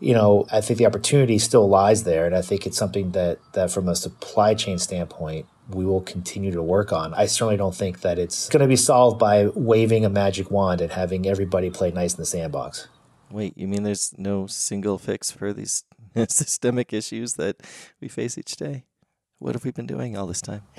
you 0.01 0.13
know, 0.15 0.45
I 0.51 0.61
think 0.61 0.79
the 0.79 0.87
opportunity 0.87 1.39
still 1.39 1.69
lies 1.69 2.03
there. 2.03 2.27
And 2.27 2.35
I 2.35 2.43
think 2.43 2.67
it's 2.67 2.79
something 2.79 3.13
that, 3.13 3.39
that 3.53 3.71
from 3.71 3.87
a 3.89 3.95
supply 3.95 4.55
chain 4.55 4.81
standpoint, 4.81 5.47
we 5.69 5.85
will 5.85 6.01
continue 6.01 6.51
to 6.53 6.63
work 6.63 6.93
on. 6.93 7.13
I 7.15 7.27
certainly 7.27 7.57
don't 7.57 7.75
think 7.75 8.01
that 8.01 8.19
it's 8.19 8.49
going 8.49 8.63
to 8.63 8.69
be 8.69 8.77
solved 8.77 9.19
by 9.19 9.47
waving 9.49 10.05
a 10.05 10.09
magic 10.11 10.51
wand 10.51 10.81
and 10.81 10.93
having 10.93 11.27
everybody 11.27 11.71
play 11.71 11.91
nice 11.91 12.15
in 12.15 12.19
the 12.19 12.27
sandbox. 12.27 12.89
Wait, 13.31 13.57
you 13.57 13.69
mean 13.69 13.83
there's 13.83 14.15
no 14.17 14.47
single 14.47 14.99
fix 14.99 15.31
for 15.31 15.53
these 15.53 15.85
systemic 16.29 16.93
issues 16.93 17.35
that 17.35 17.57
we 18.01 18.09
face 18.09 18.39
each 18.39 18.57
day? 18.57 18.85
What 19.39 19.55
have 19.55 19.65
we 19.65 19.71
been 19.71 19.87
doing 19.87 20.17
all 20.17 20.27
this 20.27 20.41
time? 20.41 20.63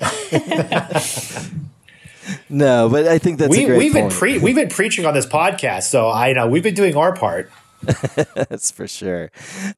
no, 2.50 2.88
but 2.90 3.06
I 3.06 3.18
think 3.18 3.38
that's 3.38 3.50
we, 3.50 3.62
have 3.62 3.92
been 3.92 4.10
pre- 4.10 4.38
we've 4.38 4.54
been 4.54 4.68
preaching 4.68 5.06
on 5.06 5.14
this 5.14 5.24
podcast, 5.26 5.84
so 5.84 6.10
I 6.10 6.34
know 6.34 6.46
we've 6.46 6.62
been 6.62 6.74
doing 6.74 6.94
our 6.96 7.14
part. 7.14 7.50
That's 7.82 8.70
for 8.70 8.86
sure. 8.86 9.30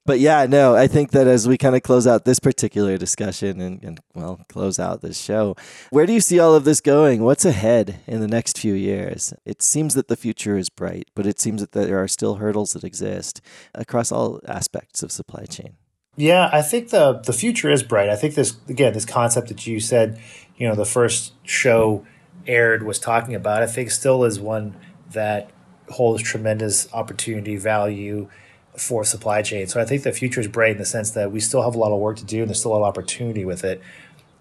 But 0.05 0.21
yeah, 0.21 0.47
no, 0.47 0.75
I 0.75 0.87
think 0.87 1.11
that 1.13 1.27
as 1.27 1.47
we 1.47 1.57
kind 1.57 1.77
of 1.77 1.83
close 1.83 2.07
out 2.07 2.25
this 2.25 2.41
particular 2.41 2.99
discussion 2.99 3.61
and, 3.61 3.83
and, 3.83 4.01
well, 4.15 4.41
close 4.49 4.79
out 4.79 5.01
this 5.01 5.21
show, 5.21 5.57
where 5.91 6.07
do 6.07 6.13
you 6.13 6.21
see 6.21 6.39
all 6.39 6.55
of 6.55 6.65
this 6.65 6.81
going? 6.81 7.23
What's 7.23 7.45
ahead 7.45 8.01
in 8.07 8.21
the 8.21 8.29
next 8.29 8.59
few 8.59 8.75
years? 8.75 9.33
It 9.45 9.63
seems 9.63 9.95
that 9.95 10.09
the 10.09 10.17
future 10.17 10.57
is 10.57 10.69
bright, 10.69 11.09
but 11.15 11.27
it 11.27 11.41
seems 11.41 11.61
that 11.61 11.73
there 11.73 12.03
are 12.03 12.09
still 12.09 12.37
hurdles 12.37 12.73
that 12.73 12.85
exist 12.85 13.41
across 13.75 14.11
all 14.11 14.41
aspects 14.47 15.03
of 15.03 15.13
supply 15.13 15.45
chain. 15.45 15.75
Yeah, 16.17 16.51
I 16.53 16.61
think 16.61 16.91
the 16.91 17.23
the 17.25 17.33
future 17.33 17.71
is 17.71 17.83
bright. 17.83 18.11
I 18.11 18.17
think 18.17 18.35
this 18.35 18.57
again, 18.69 18.93
this 18.93 19.07
concept 19.07 19.49
that 19.49 19.67
you 19.67 19.81
said, 19.81 20.21
you 20.59 20.69
know, 20.69 20.75
the 20.75 20.85
first 20.85 21.33
show 21.43 22.05
aired 22.47 22.83
was 22.83 22.99
talking 22.99 23.35
about, 23.35 23.63
I 23.63 23.67
think 23.67 23.91
still 23.91 24.25
is 24.25 24.39
one 24.39 24.77
that 25.13 25.51
holds 25.93 26.23
tremendous 26.23 26.93
opportunity 26.93 27.57
value 27.57 28.29
for 28.77 29.05
supply 29.05 29.43
chain. 29.43 29.67
So 29.67 29.81
I 29.81 29.85
think 29.85 30.03
the 30.03 30.13
future 30.13 30.41
is 30.41 30.49
bright 30.49 30.73
in 30.73 30.79
the 30.79 30.85
sense 30.85 31.11
that 31.13 31.31
we 31.31 31.41
still 31.41 31.63
have 31.63 31.75
a 31.75 31.79
lot 31.79 31.93
of 31.93 32.01
work 32.01 32.17
to 32.19 32.25
do 32.25 32.41
and 32.41 32.49
there's 32.49 32.61
still 32.61 32.73
a 32.73 32.75
lot 32.75 32.83
of 32.83 32.89
opportunity 32.89 33.45
with 33.45 33.65
it. 33.65 33.83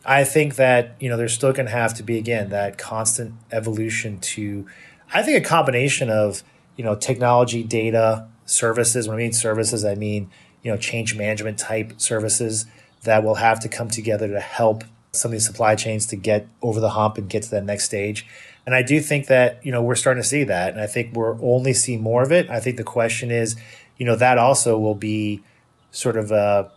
I 0.05 0.23
think 0.23 0.55
that, 0.55 0.95
you 0.99 1.09
know, 1.09 1.17
there's 1.17 1.33
still 1.33 1.53
going 1.53 1.67
to 1.67 1.71
have 1.71 1.93
to 1.95 2.03
be 2.03 2.17
again 2.17 2.49
that 2.49 2.77
constant 2.77 3.35
evolution 3.51 4.19
to 4.19 4.65
I 5.13 5.21
think 5.21 5.45
a 5.45 5.47
combination 5.47 6.09
of, 6.09 6.43
you 6.77 6.85
know, 6.85 6.95
technology, 6.95 7.63
data, 7.63 8.27
services. 8.45 9.07
When 9.07 9.15
I 9.15 9.17
mean 9.17 9.33
services, 9.33 9.83
I 9.83 9.95
mean, 9.95 10.29
you 10.63 10.71
know, 10.71 10.77
change 10.77 11.15
management 11.15 11.59
type 11.59 11.93
services 11.97 12.65
that 13.03 13.23
will 13.23 13.35
have 13.35 13.59
to 13.61 13.69
come 13.69 13.89
together 13.89 14.27
to 14.29 14.39
help 14.39 14.83
some 15.11 15.29
of 15.29 15.33
these 15.33 15.45
supply 15.45 15.75
chains 15.75 16.05
to 16.07 16.15
get 16.15 16.47
over 16.61 16.79
the 16.79 16.91
hump 16.91 17.17
and 17.17 17.29
get 17.29 17.43
to 17.43 17.51
that 17.51 17.65
next 17.65 17.83
stage. 17.83 18.25
And 18.65 18.75
I 18.75 18.83
do 18.83 18.99
think 18.99 19.27
that, 19.27 19.65
you 19.65 19.71
know, 19.71 19.81
we're 19.81 19.95
starting 19.95 20.21
to 20.21 20.27
see 20.27 20.43
that. 20.43 20.73
And 20.73 20.81
I 20.81 20.87
think 20.87 21.15
we're 21.15 21.41
only 21.41 21.73
seeing 21.73 22.01
more 22.01 22.21
of 22.21 22.31
it. 22.31 22.49
I 22.49 22.59
think 22.59 22.77
the 22.77 22.83
question 22.83 23.31
is, 23.31 23.55
you 23.97 24.05
know, 24.05 24.15
that 24.15 24.37
also 24.37 24.77
will 24.77 24.95
be 24.95 25.43
sort 25.91 26.15
of 26.15 26.31
a, 26.31 26.71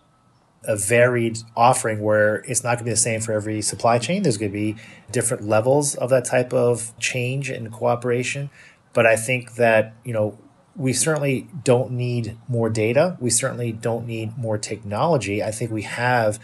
a 0.64 0.76
varied 0.76 1.38
offering 1.56 2.00
where 2.00 2.36
it's 2.48 2.64
not 2.64 2.70
going 2.70 2.78
to 2.78 2.84
be 2.84 2.90
the 2.90 2.96
same 2.96 3.20
for 3.20 3.32
every 3.32 3.60
supply 3.60 3.98
chain. 3.98 4.22
There's 4.22 4.38
going 4.38 4.52
to 4.52 4.58
be 4.58 4.76
different 5.10 5.44
levels 5.46 5.94
of 5.94 6.10
that 6.10 6.24
type 6.24 6.52
of 6.52 6.98
change 6.98 7.50
and 7.50 7.70
cooperation. 7.70 8.50
But 8.94 9.06
I 9.06 9.16
think 9.16 9.56
that, 9.56 9.94
you 10.04 10.12
know, 10.12 10.38
we 10.76 10.92
certainly 10.92 11.48
don't 11.62 11.92
need 11.92 12.36
more 12.48 12.68
data. 12.70 13.16
We 13.20 13.30
certainly 13.30 13.72
don't 13.72 14.06
need 14.06 14.36
more 14.36 14.58
technology. 14.58 15.42
I 15.42 15.50
think 15.50 15.70
we 15.70 15.82
have 15.82 16.40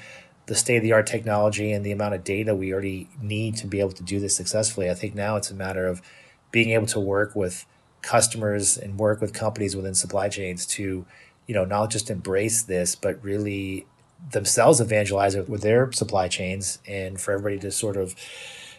the 0.50 0.56
state 0.56 0.78
of 0.78 0.82
the 0.82 0.92
art 0.92 1.06
technology 1.06 1.70
and 1.70 1.86
the 1.86 1.92
amount 1.92 2.12
of 2.12 2.24
data 2.24 2.56
we 2.56 2.72
already 2.72 3.08
need 3.22 3.54
to 3.54 3.68
be 3.68 3.78
able 3.78 3.92
to 3.92 4.02
do 4.02 4.18
this 4.18 4.34
successfully. 4.34 4.90
I 4.90 4.94
think 4.94 5.14
now 5.14 5.36
it's 5.36 5.48
a 5.48 5.54
matter 5.54 5.86
of 5.86 6.02
being 6.50 6.70
able 6.70 6.88
to 6.88 6.98
work 6.98 7.36
with 7.36 7.64
customers 8.02 8.76
and 8.76 8.98
work 8.98 9.20
with 9.20 9.32
companies 9.32 9.76
within 9.76 9.94
supply 9.94 10.28
chains 10.28 10.66
to, 10.66 11.06
you 11.46 11.54
know, 11.54 11.64
not 11.64 11.88
just 11.88 12.10
embrace 12.10 12.62
this, 12.62 12.96
but 12.96 13.22
really 13.22 13.86
themselves 14.32 14.80
evangelize 14.80 15.36
it 15.36 15.48
with 15.48 15.62
their 15.62 15.92
supply 15.92 16.26
chains 16.26 16.80
and 16.84 17.20
for 17.20 17.30
everybody 17.30 17.60
to 17.60 17.70
sort 17.70 17.96
of, 17.96 18.16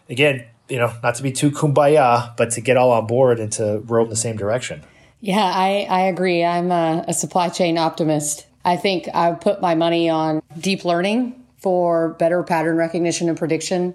again, 0.09 0.43
you 0.67 0.77
know, 0.77 0.93
not 1.01 1.15
to 1.15 1.23
be 1.23 1.31
too 1.31 1.51
kumbaya, 1.51 2.35
but 2.35 2.51
to 2.51 2.59
get 2.59 2.75
all 2.75 2.91
on 2.91 3.07
board 3.07 3.39
and 3.39 3.49
to 3.53 3.81
row 3.85 4.03
in 4.03 4.09
the 4.09 4.17
same 4.17 4.35
direction. 4.35 4.83
Yeah, 5.21 5.39
I, 5.41 5.87
I 5.89 6.01
agree. 6.01 6.43
I'm 6.43 6.69
a, 6.69 7.05
a 7.07 7.13
supply 7.13 7.47
chain 7.47 7.77
optimist. 7.77 8.45
I 8.65 8.75
think 8.75 9.07
I 9.13 9.31
put 9.31 9.61
my 9.61 9.73
money 9.73 10.09
on 10.09 10.41
deep 10.59 10.83
learning 10.83 11.40
for 11.61 12.09
better 12.15 12.43
pattern 12.43 12.75
recognition 12.75 13.29
and 13.29 13.37
prediction. 13.37 13.93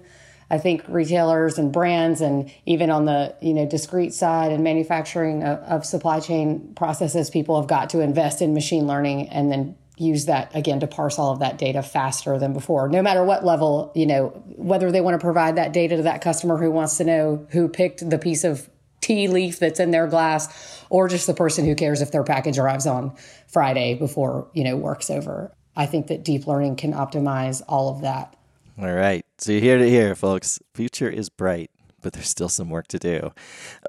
I 0.49 0.57
think 0.57 0.83
retailers 0.87 1.57
and 1.57 1.73
brands, 1.73 2.21
and 2.21 2.49
even 2.65 2.89
on 2.89 3.05
the 3.05 3.35
you 3.41 3.53
know 3.53 3.65
discrete 3.65 4.13
side 4.13 4.51
and 4.51 4.63
manufacturing 4.63 5.43
of, 5.43 5.59
of, 5.59 5.85
supply 5.85 6.21
chain 6.21 6.73
processes, 6.75 7.29
people 7.29 7.59
have 7.59 7.67
got 7.67 7.89
to 7.89 7.99
invest 7.99 8.41
in 8.41 8.53
machine 8.53 8.87
learning 8.87 9.27
and 9.29 9.51
then 9.51 9.75
use 9.97 10.25
that 10.25 10.55
again 10.55 10.79
to 10.79 10.87
parse 10.87 11.19
all 11.19 11.33
of 11.33 11.39
that 11.39 11.57
data 11.57 11.81
faster 11.81 12.37
than 12.37 12.53
before. 12.53 12.87
No 12.87 13.01
matter 13.01 13.23
what 13.23 13.43
level, 13.43 13.91
you 13.95 14.05
know, 14.05 14.27
whether 14.55 14.91
they 14.91 15.01
want 15.01 15.15
to 15.15 15.19
provide 15.19 15.57
that 15.57 15.73
data 15.73 15.97
to 15.97 16.03
that 16.03 16.21
customer 16.21 16.57
who 16.57 16.71
wants 16.71 16.97
to 16.97 17.03
know 17.03 17.45
who 17.49 17.67
picked 17.67 18.07
the 18.07 18.17
piece 18.17 18.43
of 18.43 18.69
tea 19.01 19.27
leaf 19.27 19.59
that's 19.59 19.79
in 19.79 19.91
their 19.91 20.07
glass, 20.07 20.83
or 20.89 21.07
just 21.07 21.27
the 21.27 21.33
person 21.33 21.65
who 21.65 21.75
cares 21.75 22.01
if 22.01 22.11
their 22.11 22.23
package 22.23 22.57
arrives 22.57 22.85
on 22.85 23.15
Friday 23.47 23.95
before 23.95 24.49
you 24.53 24.63
know 24.63 24.77
work's 24.77 25.09
over. 25.09 25.51
I 25.77 25.85
think 25.85 26.07
that 26.07 26.25
deep 26.25 26.47
learning 26.47 26.75
can 26.75 26.91
optimize 26.91 27.61
all 27.67 27.89
of 27.89 28.01
that. 28.01 28.35
All 28.79 28.91
right. 28.91 29.23
So 29.37 29.51
you 29.51 29.61
hear 29.61 29.77
it 29.77 29.87
here, 29.87 30.15
folks. 30.15 30.59
Future 30.73 31.07
is 31.09 31.29
bright, 31.29 31.69
but 32.01 32.13
there's 32.13 32.27
still 32.27 32.49
some 32.49 32.71
work 32.71 32.87
to 32.87 32.99
do. 32.99 33.31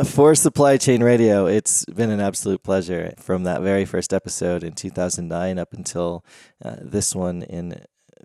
For 0.04 0.34
Supply 0.34 0.76
Chain 0.76 1.02
Radio, 1.02 1.46
it's 1.46 1.86
been 1.86 2.10
an 2.10 2.20
absolute 2.20 2.62
pleasure 2.62 3.14
from 3.16 3.44
that 3.44 3.62
very 3.62 3.86
first 3.86 4.12
episode 4.12 4.62
in 4.62 4.74
2009 4.74 5.58
up 5.58 5.72
until 5.72 6.24
uh, 6.62 6.76
this 6.82 7.14
one 7.14 7.42
in 7.42 7.80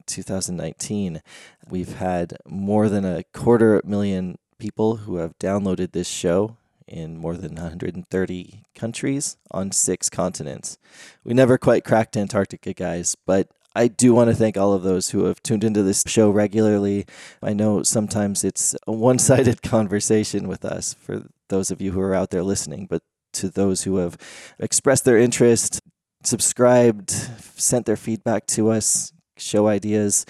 2019. 0.08 1.22
We've 1.70 1.96
had 1.96 2.36
more 2.46 2.90
than 2.90 3.06
a 3.06 3.24
quarter 3.34 3.82
million 3.86 4.38
people 4.58 4.98
who 4.98 5.18
have 5.18 5.40
downloaded 5.40 5.94
this 5.94 6.08
show 6.10 6.58
in 6.88 7.18
more 7.18 7.36
than 7.36 7.56
130 7.56 8.64
countries 8.76 9.38
on 9.52 9.72
six 9.72 10.10
continents. 10.10 10.78
We 11.24 11.34
never 11.34 11.58
quite 11.58 11.84
cracked 11.84 12.18
Antarctica, 12.18 12.74
guys, 12.74 13.16
but 13.26 13.50
I 13.76 13.88
do 13.88 14.14
want 14.14 14.30
to 14.30 14.36
thank 14.36 14.56
all 14.56 14.74
of 14.74 14.84
those 14.84 15.10
who 15.10 15.26
have 15.26 15.42
tuned 15.42 15.64
into 15.64 15.82
this 15.82 16.04
show 16.06 16.30
regularly. 16.30 17.06
I 17.42 17.54
know 17.54 17.82
sometimes 17.82 18.44
it's 18.44 18.76
a 18.86 18.92
one 18.92 19.18
sided 19.18 19.62
conversation 19.64 20.48
with 20.48 20.64
us 20.64 20.94
for 20.94 21.28
those 21.50 21.72
of 21.72 21.82
you 21.82 21.92
who 21.92 22.02
are 22.02 22.14
out 22.14 22.30
there 22.30 22.44
listening, 22.44 22.86
but 22.88 23.02
to 23.34 23.50
those 23.50 23.84
who 23.84 23.98
have 23.98 24.18
expressed 24.60 25.06
their 25.06 25.18
interest, 25.18 25.82
subscribed, 26.24 27.10
sent 27.12 27.88
their 27.88 27.98
feedback 27.98 28.46
to 28.48 28.70
us, 28.70 29.12
show 29.38 29.68
ideas, 29.68 30.26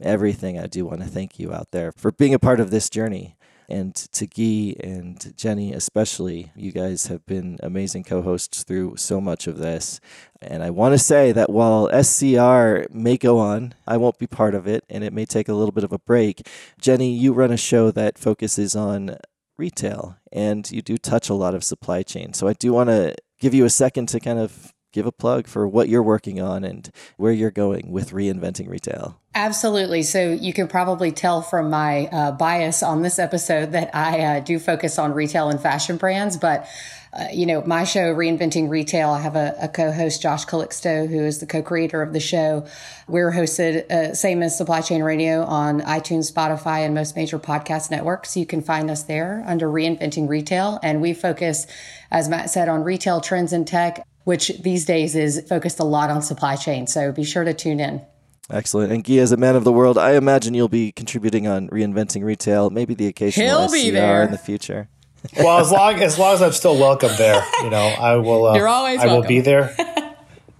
everything, 0.00 0.58
I 0.58 0.66
do 0.66 0.84
want 0.84 1.00
to 1.00 1.06
thank 1.06 1.38
you 1.38 1.52
out 1.52 1.68
there 1.70 1.92
for 1.92 2.10
being 2.10 2.34
a 2.34 2.38
part 2.38 2.58
of 2.58 2.70
this 2.70 2.90
journey 2.90 3.36
and 3.68 3.94
to 3.94 4.26
Guy 4.26 4.74
and 4.80 5.34
Jenny 5.36 5.72
especially. 5.72 6.50
You 6.56 6.72
guys 6.72 7.06
have 7.08 7.24
been 7.26 7.58
amazing 7.62 8.04
co-hosts 8.04 8.62
through 8.62 8.96
so 8.96 9.20
much 9.20 9.46
of 9.46 9.58
this. 9.58 10.00
And 10.40 10.62
I 10.62 10.70
want 10.70 10.94
to 10.94 10.98
say 10.98 11.32
that 11.32 11.50
while 11.50 11.88
SCR 12.02 12.86
may 12.90 13.16
go 13.16 13.38
on, 13.38 13.74
I 13.86 13.96
won't 13.96 14.18
be 14.18 14.26
part 14.26 14.54
of 14.54 14.66
it 14.66 14.84
and 14.88 15.04
it 15.04 15.12
may 15.12 15.26
take 15.26 15.48
a 15.48 15.54
little 15.54 15.72
bit 15.72 15.84
of 15.84 15.92
a 15.92 15.98
break. 15.98 16.46
Jenny, 16.80 17.12
you 17.12 17.32
run 17.32 17.52
a 17.52 17.56
show 17.56 17.90
that 17.90 18.18
focuses 18.18 18.74
on 18.74 19.16
retail 19.58 20.16
and 20.32 20.70
you 20.70 20.80
do 20.80 20.96
touch 20.96 21.28
a 21.28 21.34
lot 21.34 21.54
of 21.54 21.64
supply 21.64 22.02
chain. 22.02 22.32
So 22.32 22.48
I 22.48 22.52
do 22.52 22.72
want 22.72 22.88
to 22.90 23.14
give 23.40 23.54
you 23.54 23.64
a 23.64 23.70
second 23.70 24.08
to 24.10 24.20
kind 24.20 24.38
of 24.38 24.72
give 24.92 25.06
a 25.06 25.12
plug 25.12 25.46
for 25.46 25.66
what 25.66 25.88
you're 25.88 26.02
working 26.02 26.40
on 26.40 26.64
and 26.64 26.90
where 27.16 27.32
you're 27.32 27.50
going 27.50 27.90
with 27.90 28.10
reinventing 28.10 28.68
retail. 28.68 29.20
Absolutely. 29.34 30.02
So 30.02 30.32
you 30.32 30.52
can 30.52 30.68
probably 30.68 31.12
tell 31.12 31.42
from 31.42 31.70
my 31.70 32.06
uh, 32.06 32.32
bias 32.32 32.82
on 32.82 33.02
this 33.02 33.18
episode 33.18 33.72
that 33.72 33.94
I 33.94 34.20
uh, 34.20 34.40
do 34.40 34.58
focus 34.58 34.98
on 34.98 35.12
retail 35.12 35.48
and 35.48 35.60
fashion 35.60 35.96
brands, 35.96 36.36
but 36.36 36.66
uh, 37.12 37.26
you 37.32 37.46
know, 37.46 37.62
my 37.64 37.84
show, 37.84 38.14
Reinventing 38.14 38.68
Retail, 38.68 39.10
I 39.10 39.20
have 39.20 39.34
a, 39.34 39.54
a 39.62 39.68
co-host, 39.68 40.20
Josh 40.20 40.44
Calixto, 40.44 41.08
who 41.08 41.24
is 41.24 41.38
the 41.38 41.46
co-creator 41.46 42.02
of 42.02 42.12
the 42.12 42.20
show. 42.20 42.66
We're 43.06 43.32
hosted, 43.32 43.90
uh, 43.90 44.14
same 44.14 44.42
as 44.42 44.56
Supply 44.56 44.82
Chain 44.82 45.02
Radio, 45.02 45.42
on 45.44 45.80
iTunes, 45.80 46.30
Spotify, 46.30 46.84
and 46.84 46.94
most 46.94 47.16
major 47.16 47.38
podcast 47.38 47.90
networks. 47.90 48.36
You 48.36 48.44
can 48.44 48.60
find 48.60 48.90
us 48.90 49.04
there 49.04 49.42
under 49.46 49.68
Reinventing 49.68 50.28
Retail. 50.28 50.78
And 50.82 51.00
we 51.00 51.14
focus, 51.14 51.66
as 52.10 52.28
Matt 52.28 52.50
said, 52.50 52.68
on 52.68 52.84
retail 52.84 53.20
trends 53.20 53.52
and 53.52 53.66
tech 53.66 54.06
which 54.28 54.52
these 54.60 54.84
days 54.84 55.16
is 55.16 55.42
focused 55.48 55.78
a 55.78 55.84
lot 55.84 56.10
on 56.10 56.20
supply 56.20 56.54
chain. 56.54 56.86
So 56.86 57.10
be 57.12 57.24
sure 57.24 57.44
to 57.44 57.54
tune 57.54 57.80
in. 57.80 58.02
Excellent. 58.50 58.92
And 58.92 59.02
Guy, 59.02 59.14
as 59.14 59.32
a 59.32 59.38
man 59.38 59.56
of 59.56 59.64
the 59.64 59.72
world, 59.72 59.96
I 59.96 60.16
imagine 60.16 60.52
you'll 60.52 60.68
be 60.68 60.92
contributing 60.92 61.46
on 61.46 61.70
reinventing 61.70 62.22
retail, 62.22 62.68
maybe 62.68 62.92
the 62.92 63.06
occasional 63.06 63.68
He'll 63.68 63.72
be 63.72 63.88
there. 63.88 64.24
in 64.24 64.30
the 64.30 64.36
future. 64.36 64.90
well, 65.38 65.60
as 65.60 65.72
long 65.72 65.94
as 66.02 66.18
long 66.18 66.34
as 66.34 66.42
I'm 66.42 66.52
still 66.52 66.78
welcome 66.78 67.10
there, 67.16 67.42
you 67.62 67.70
know, 67.70 67.78
I 67.78 68.16
will. 68.16 68.48
Uh, 68.48 68.56
You're 68.56 68.68
always. 68.68 69.00
I 69.00 69.06
welcome. 69.06 69.22
will 69.22 69.28
be 69.28 69.40
there. 69.40 69.74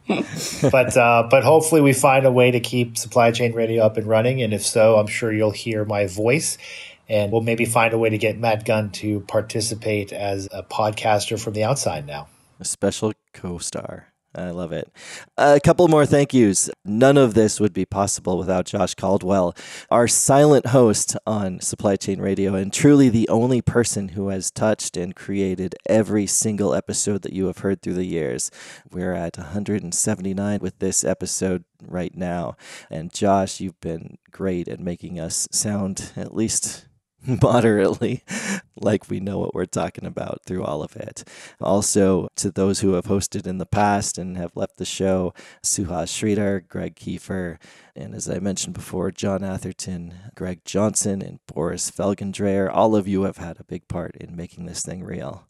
but 0.71 0.97
uh, 0.97 1.29
but 1.31 1.45
hopefully 1.45 1.83
we 1.83 1.93
find 1.93 2.25
a 2.25 2.33
way 2.33 2.51
to 2.51 2.61
keep 2.61 2.97
supply 2.97 3.33
chain 3.33 3.53
radio 3.53 3.85
up 3.85 3.99
and 3.99 4.07
running, 4.07 4.41
and 4.41 4.55
if 4.55 4.65
so, 4.65 4.97
I'm 4.97 5.09
sure 5.09 5.31
you'll 5.31 5.51
hear 5.51 5.85
my 5.85 6.07
voice, 6.07 6.57
and 7.07 7.31
we'll 7.31 7.43
maybe 7.43 7.67
find 7.67 7.93
a 7.93 7.99
way 7.99 8.09
to 8.09 8.19
get 8.19 8.39
Matt 8.39 8.65
Gunn 8.65 8.91
to 8.93 9.21
participate 9.21 10.11
as 10.11 10.49
a 10.53 10.63
podcaster 10.63 11.39
from 11.39 11.53
the 11.53 11.65
outside 11.65 12.07
now 12.07 12.29
a 12.59 12.65
special 12.65 13.13
co 13.33 13.59
star. 13.59 14.09
I 14.35 14.51
love 14.51 14.73
it. 14.73 14.93
A 15.39 15.59
couple 15.59 15.89
more 15.89 16.05
thank 16.05 16.35
yous. 16.35 16.69
None 16.85 17.17
of 17.17 17.33
this 17.33 17.59
would 17.59 17.73
be 17.73 17.87
possible 17.87 18.37
without 18.37 18.67
Josh 18.67 18.95
Caldwell, 18.95 19.55
our 19.91 20.07
silent 20.07 20.67
host 20.67 21.17
on 21.27 21.61
Supply 21.61 21.97
Chain 21.97 22.21
Radio, 22.21 22.55
and 22.55 22.73
truly 22.73 23.09
the 23.09 23.29
only 23.29 23.63
person 23.63 24.11
who 24.11 24.29
has 24.29 24.51
touched 24.51 24.97
and 24.99 25.17
created 25.17 25.75
every 25.89 26.27
single 26.27 26.75
episode 26.75 27.23
that 27.23 27.33
you 27.33 27.47
have 27.47 27.59
heard 27.59 27.81
through 27.81 27.95
the 27.95 28.05
years. 28.05 28.51
We're 28.91 29.15
at 29.15 29.39
179 29.39 30.61
with 30.61 30.79
this 30.79 31.05
episode 31.05 31.65
right 31.83 32.15
now. 32.15 32.57
And 32.91 33.13
Josh, 33.13 33.61
you've 33.61 33.81
been 33.81 34.19
great 34.31 34.69
at 34.69 34.79
making 34.79 35.19
us 35.19 35.49
sound 35.51 36.13
at 36.17 36.35
least 36.35 36.88
moderately 37.43 38.23
like 38.81 39.09
we 39.11 39.21
know 39.21 39.39
what 39.39 39.55
we're 39.55 39.67
talking 39.67 40.07
about 40.07 40.43
through 40.45 40.65
all 40.65 40.83
of 40.83 40.97
it. 40.97 41.25
Also, 41.61 42.29
to 42.37 42.51
those 42.51 42.81
who 42.81 42.93
have 42.93 43.07
hosted 43.07 43.47
in 43.47 43.59
the 43.59 43.67
past 43.67 44.19
and 44.19 44.37
have 44.37 44.57
left 44.57 44.77
the 44.77 44.85
show, 44.85 45.35
Suhas 45.63 46.09
Sridhar, 46.09 46.67
Greg 46.69 46.95
Kiefer, 46.95 47.59
and 47.97 48.15
as 48.15 48.31
I 48.31 48.39
mentioned 48.39 48.75
before, 48.75 49.11
John 49.11 49.43
Atherton, 49.43 50.15
Greg 50.35 50.65
Johnson, 50.65 51.21
and 51.23 51.41
Boris 51.47 51.91
Felgendreher, 51.91 52.71
all 52.73 52.95
of 52.95 53.09
you 53.09 53.23
have 53.23 53.39
had 53.39 53.59
a 53.59 53.65
big 53.65 53.89
part 53.89 54.15
in 54.17 54.37
making 54.37 54.67
this 54.67 54.83
thing 54.83 55.03
real. 55.03 55.48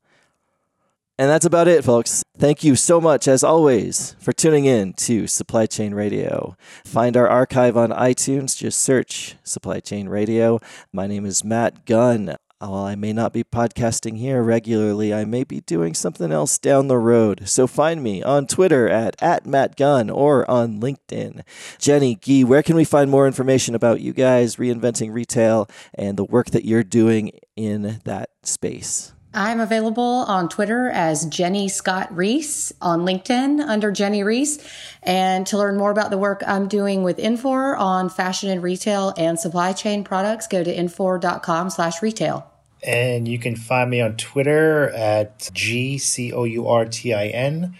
And 1.20 1.28
that's 1.28 1.44
about 1.44 1.66
it, 1.66 1.84
folks. 1.84 2.22
Thank 2.38 2.62
you 2.62 2.76
so 2.76 3.00
much, 3.00 3.26
as 3.26 3.42
always, 3.42 4.14
for 4.20 4.32
tuning 4.32 4.66
in 4.66 4.92
to 4.94 5.26
Supply 5.26 5.66
Chain 5.66 5.92
Radio. 5.92 6.56
Find 6.84 7.16
our 7.16 7.28
archive 7.28 7.76
on 7.76 7.90
iTunes. 7.90 8.56
Just 8.56 8.78
search 8.78 9.34
Supply 9.42 9.80
Chain 9.80 10.08
Radio. 10.08 10.60
My 10.92 11.08
name 11.08 11.26
is 11.26 11.42
Matt 11.42 11.84
Gunn. 11.86 12.36
While 12.60 12.84
I 12.84 12.94
may 12.94 13.12
not 13.12 13.32
be 13.32 13.42
podcasting 13.42 14.18
here 14.18 14.44
regularly, 14.44 15.12
I 15.12 15.24
may 15.24 15.42
be 15.42 15.60
doing 15.62 15.92
something 15.92 16.30
else 16.30 16.56
down 16.56 16.86
the 16.86 16.98
road. 16.98 17.48
So 17.48 17.66
find 17.66 18.00
me 18.00 18.22
on 18.22 18.46
Twitter 18.46 18.88
at, 18.88 19.20
at 19.20 19.44
Matt 19.44 19.74
Gunn 19.74 20.10
or 20.10 20.48
on 20.48 20.80
LinkedIn. 20.80 21.42
Jenny, 21.80 22.14
Guy, 22.14 22.42
where 22.44 22.62
can 22.62 22.76
we 22.76 22.84
find 22.84 23.10
more 23.10 23.26
information 23.26 23.74
about 23.74 24.00
you 24.00 24.12
guys 24.12 24.54
reinventing 24.54 25.12
retail 25.12 25.68
and 25.94 26.16
the 26.16 26.24
work 26.24 26.50
that 26.50 26.64
you're 26.64 26.84
doing 26.84 27.32
in 27.56 28.00
that 28.04 28.30
space? 28.44 29.12
I'm 29.38 29.60
available 29.60 30.24
on 30.26 30.48
Twitter 30.48 30.88
as 30.88 31.24
Jenny 31.26 31.68
Scott 31.68 32.14
Reese, 32.14 32.72
on 32.82 33.02
LinkedIn 33.02 33.60
under 33.60 33.92
Jenny 33.92 34.24
Reese. 34.24 34.58
And 35.00 35.46
to 35.46 35.56
learn 35.56 35.76
more 35.76 35.92
about 35.92 36.10
the 36.10 36.18
work 36.18 36.42
I'm 36.44 36.66
doing 36.66 37.04
with 37.04 37.18
Infor 37.18 37.78
on 37.78 38.10
fashion 38.10 38.50
and 38.50 38.64
retail 38.64 39.14
and 39.16 39.38
supply 39.38 39.74
chain 39.74 40.02
products, 40.02 40.48
go 40.48 40.64
to 40.64 40.74
infor.com 40.74 41.70
slash 41.70 42.02
retail. 42.02 42.50
And 42.82 43.28
you 43.28 43.38
can 43.38 43.54
find 43.54 43.88
me 43.88 44.00
on 44.00 44.16
Twitter 44.16 44.90
at 44.90 45.48
G 45.52 45.98
C 45.98 46.32
O 46.32 46.42
U 46.42 46.66
R 46.66 46.86
T 46.86 47.14
I 47.14 47.28
N 47.28 47.76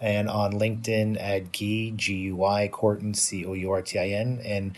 and 0.00 0.30
on 0.30 0.54
LinkedIn 0.54 1.20
at 1.20 1.52
Guy, 1.52 1.92
G 1.96 2.14
U 2.14 2.36
Y, 2.36 2.70
Courtin, 2.72 3.12
C 3.12 3.44
O 3.44 3.52
U 3.52 3.72
R 3.72 3.82
T 3.82 3.98
I 3.98 4.08
N. 4.08 4.40
And 4.42 4.74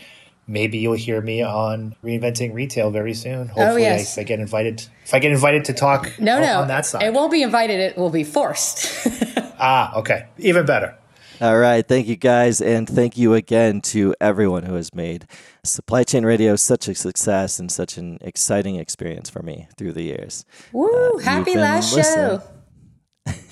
maybe 0.47 0.77
you'll 0.77 0.93
hear 0.93 1.21
me 1.21 1.41
on 1.41 1.95
reinventing 2.03 2.53
retail 2.53 2.89
very 2.91 3.13
soon. 3.13 3.47
Hopefully, 3.47 3.65
Oh, 3.65 3.75
yes. 3.77 4.17
I, 4.17 4.21
I 4.21 4.23
get 4.23 4.39
invited. 4.39 4.85
If 5.05 5.13
I 5.13 5.19
get 5.19 5.31
invited 5.31 5.65
to 5.65 5.73
talk 5.73 6.11
No, 6.19 6.37
on, 6.37 6.41
no. 6.41 6.59
on 6.61 6.67
that 6.69 6.85
side. 6.85 7.03
It 7.03 7.13
won't 7.13 7.31
be 7.31 7.43
invited, 7.43 7.79
it 7.79 7.97
will 7.97 8.09
be 8.09 8.23
forced. 8.23 9.07
ah, 9.59 9.95
okay, 9.97 10.27
even 10.37 10.65
better. 10.65 10.95
All 11.39 11.59
right. 11.59 11.87
Thank 11.87 12.07
you 12.07 12.15
guys. 12.15 12.61
And 12.61 12.89
thank 12.89 13.15
you 13.15 13.35
again 13.35 13.79
to 13.81 14.15
everyone 14.19 14.63
who 14.63 14.73
has 14.73 14.91
made 14.95 15.27
Supply 15.63 16.03
Chain 16.03 16.25
Radio 16.25 16.55
such 16.55 16.87
a 16.87 16.95
success 16.95 17.59
and 17.59 17.71
such 17.71 17.95
an 17.97 18.17
exciting 18.21 18.77
experience 18.77 19.29
for 19.29 19.43
me 19.43 19.67
through 19.77 19.91
the 19.93 20.01
years. 20.01 20.45
Woo! 20.71 20.89
you've 21.13 21.23
happy 21.23 21.53
last 21.53 21.93
listening. 21.95 22.39
show. 22.39 22.43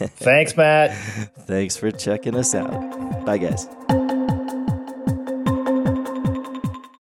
Thanks, 0.07 0.57
Matt. 0.57 0.95
Thanks 1.45 1.77
for 1.77 1.91
checking 1.91 2.33
us 2.35 2.55
out. 2.55 3.23
Bye, 3.23 3.37
guys. 3.37 3.67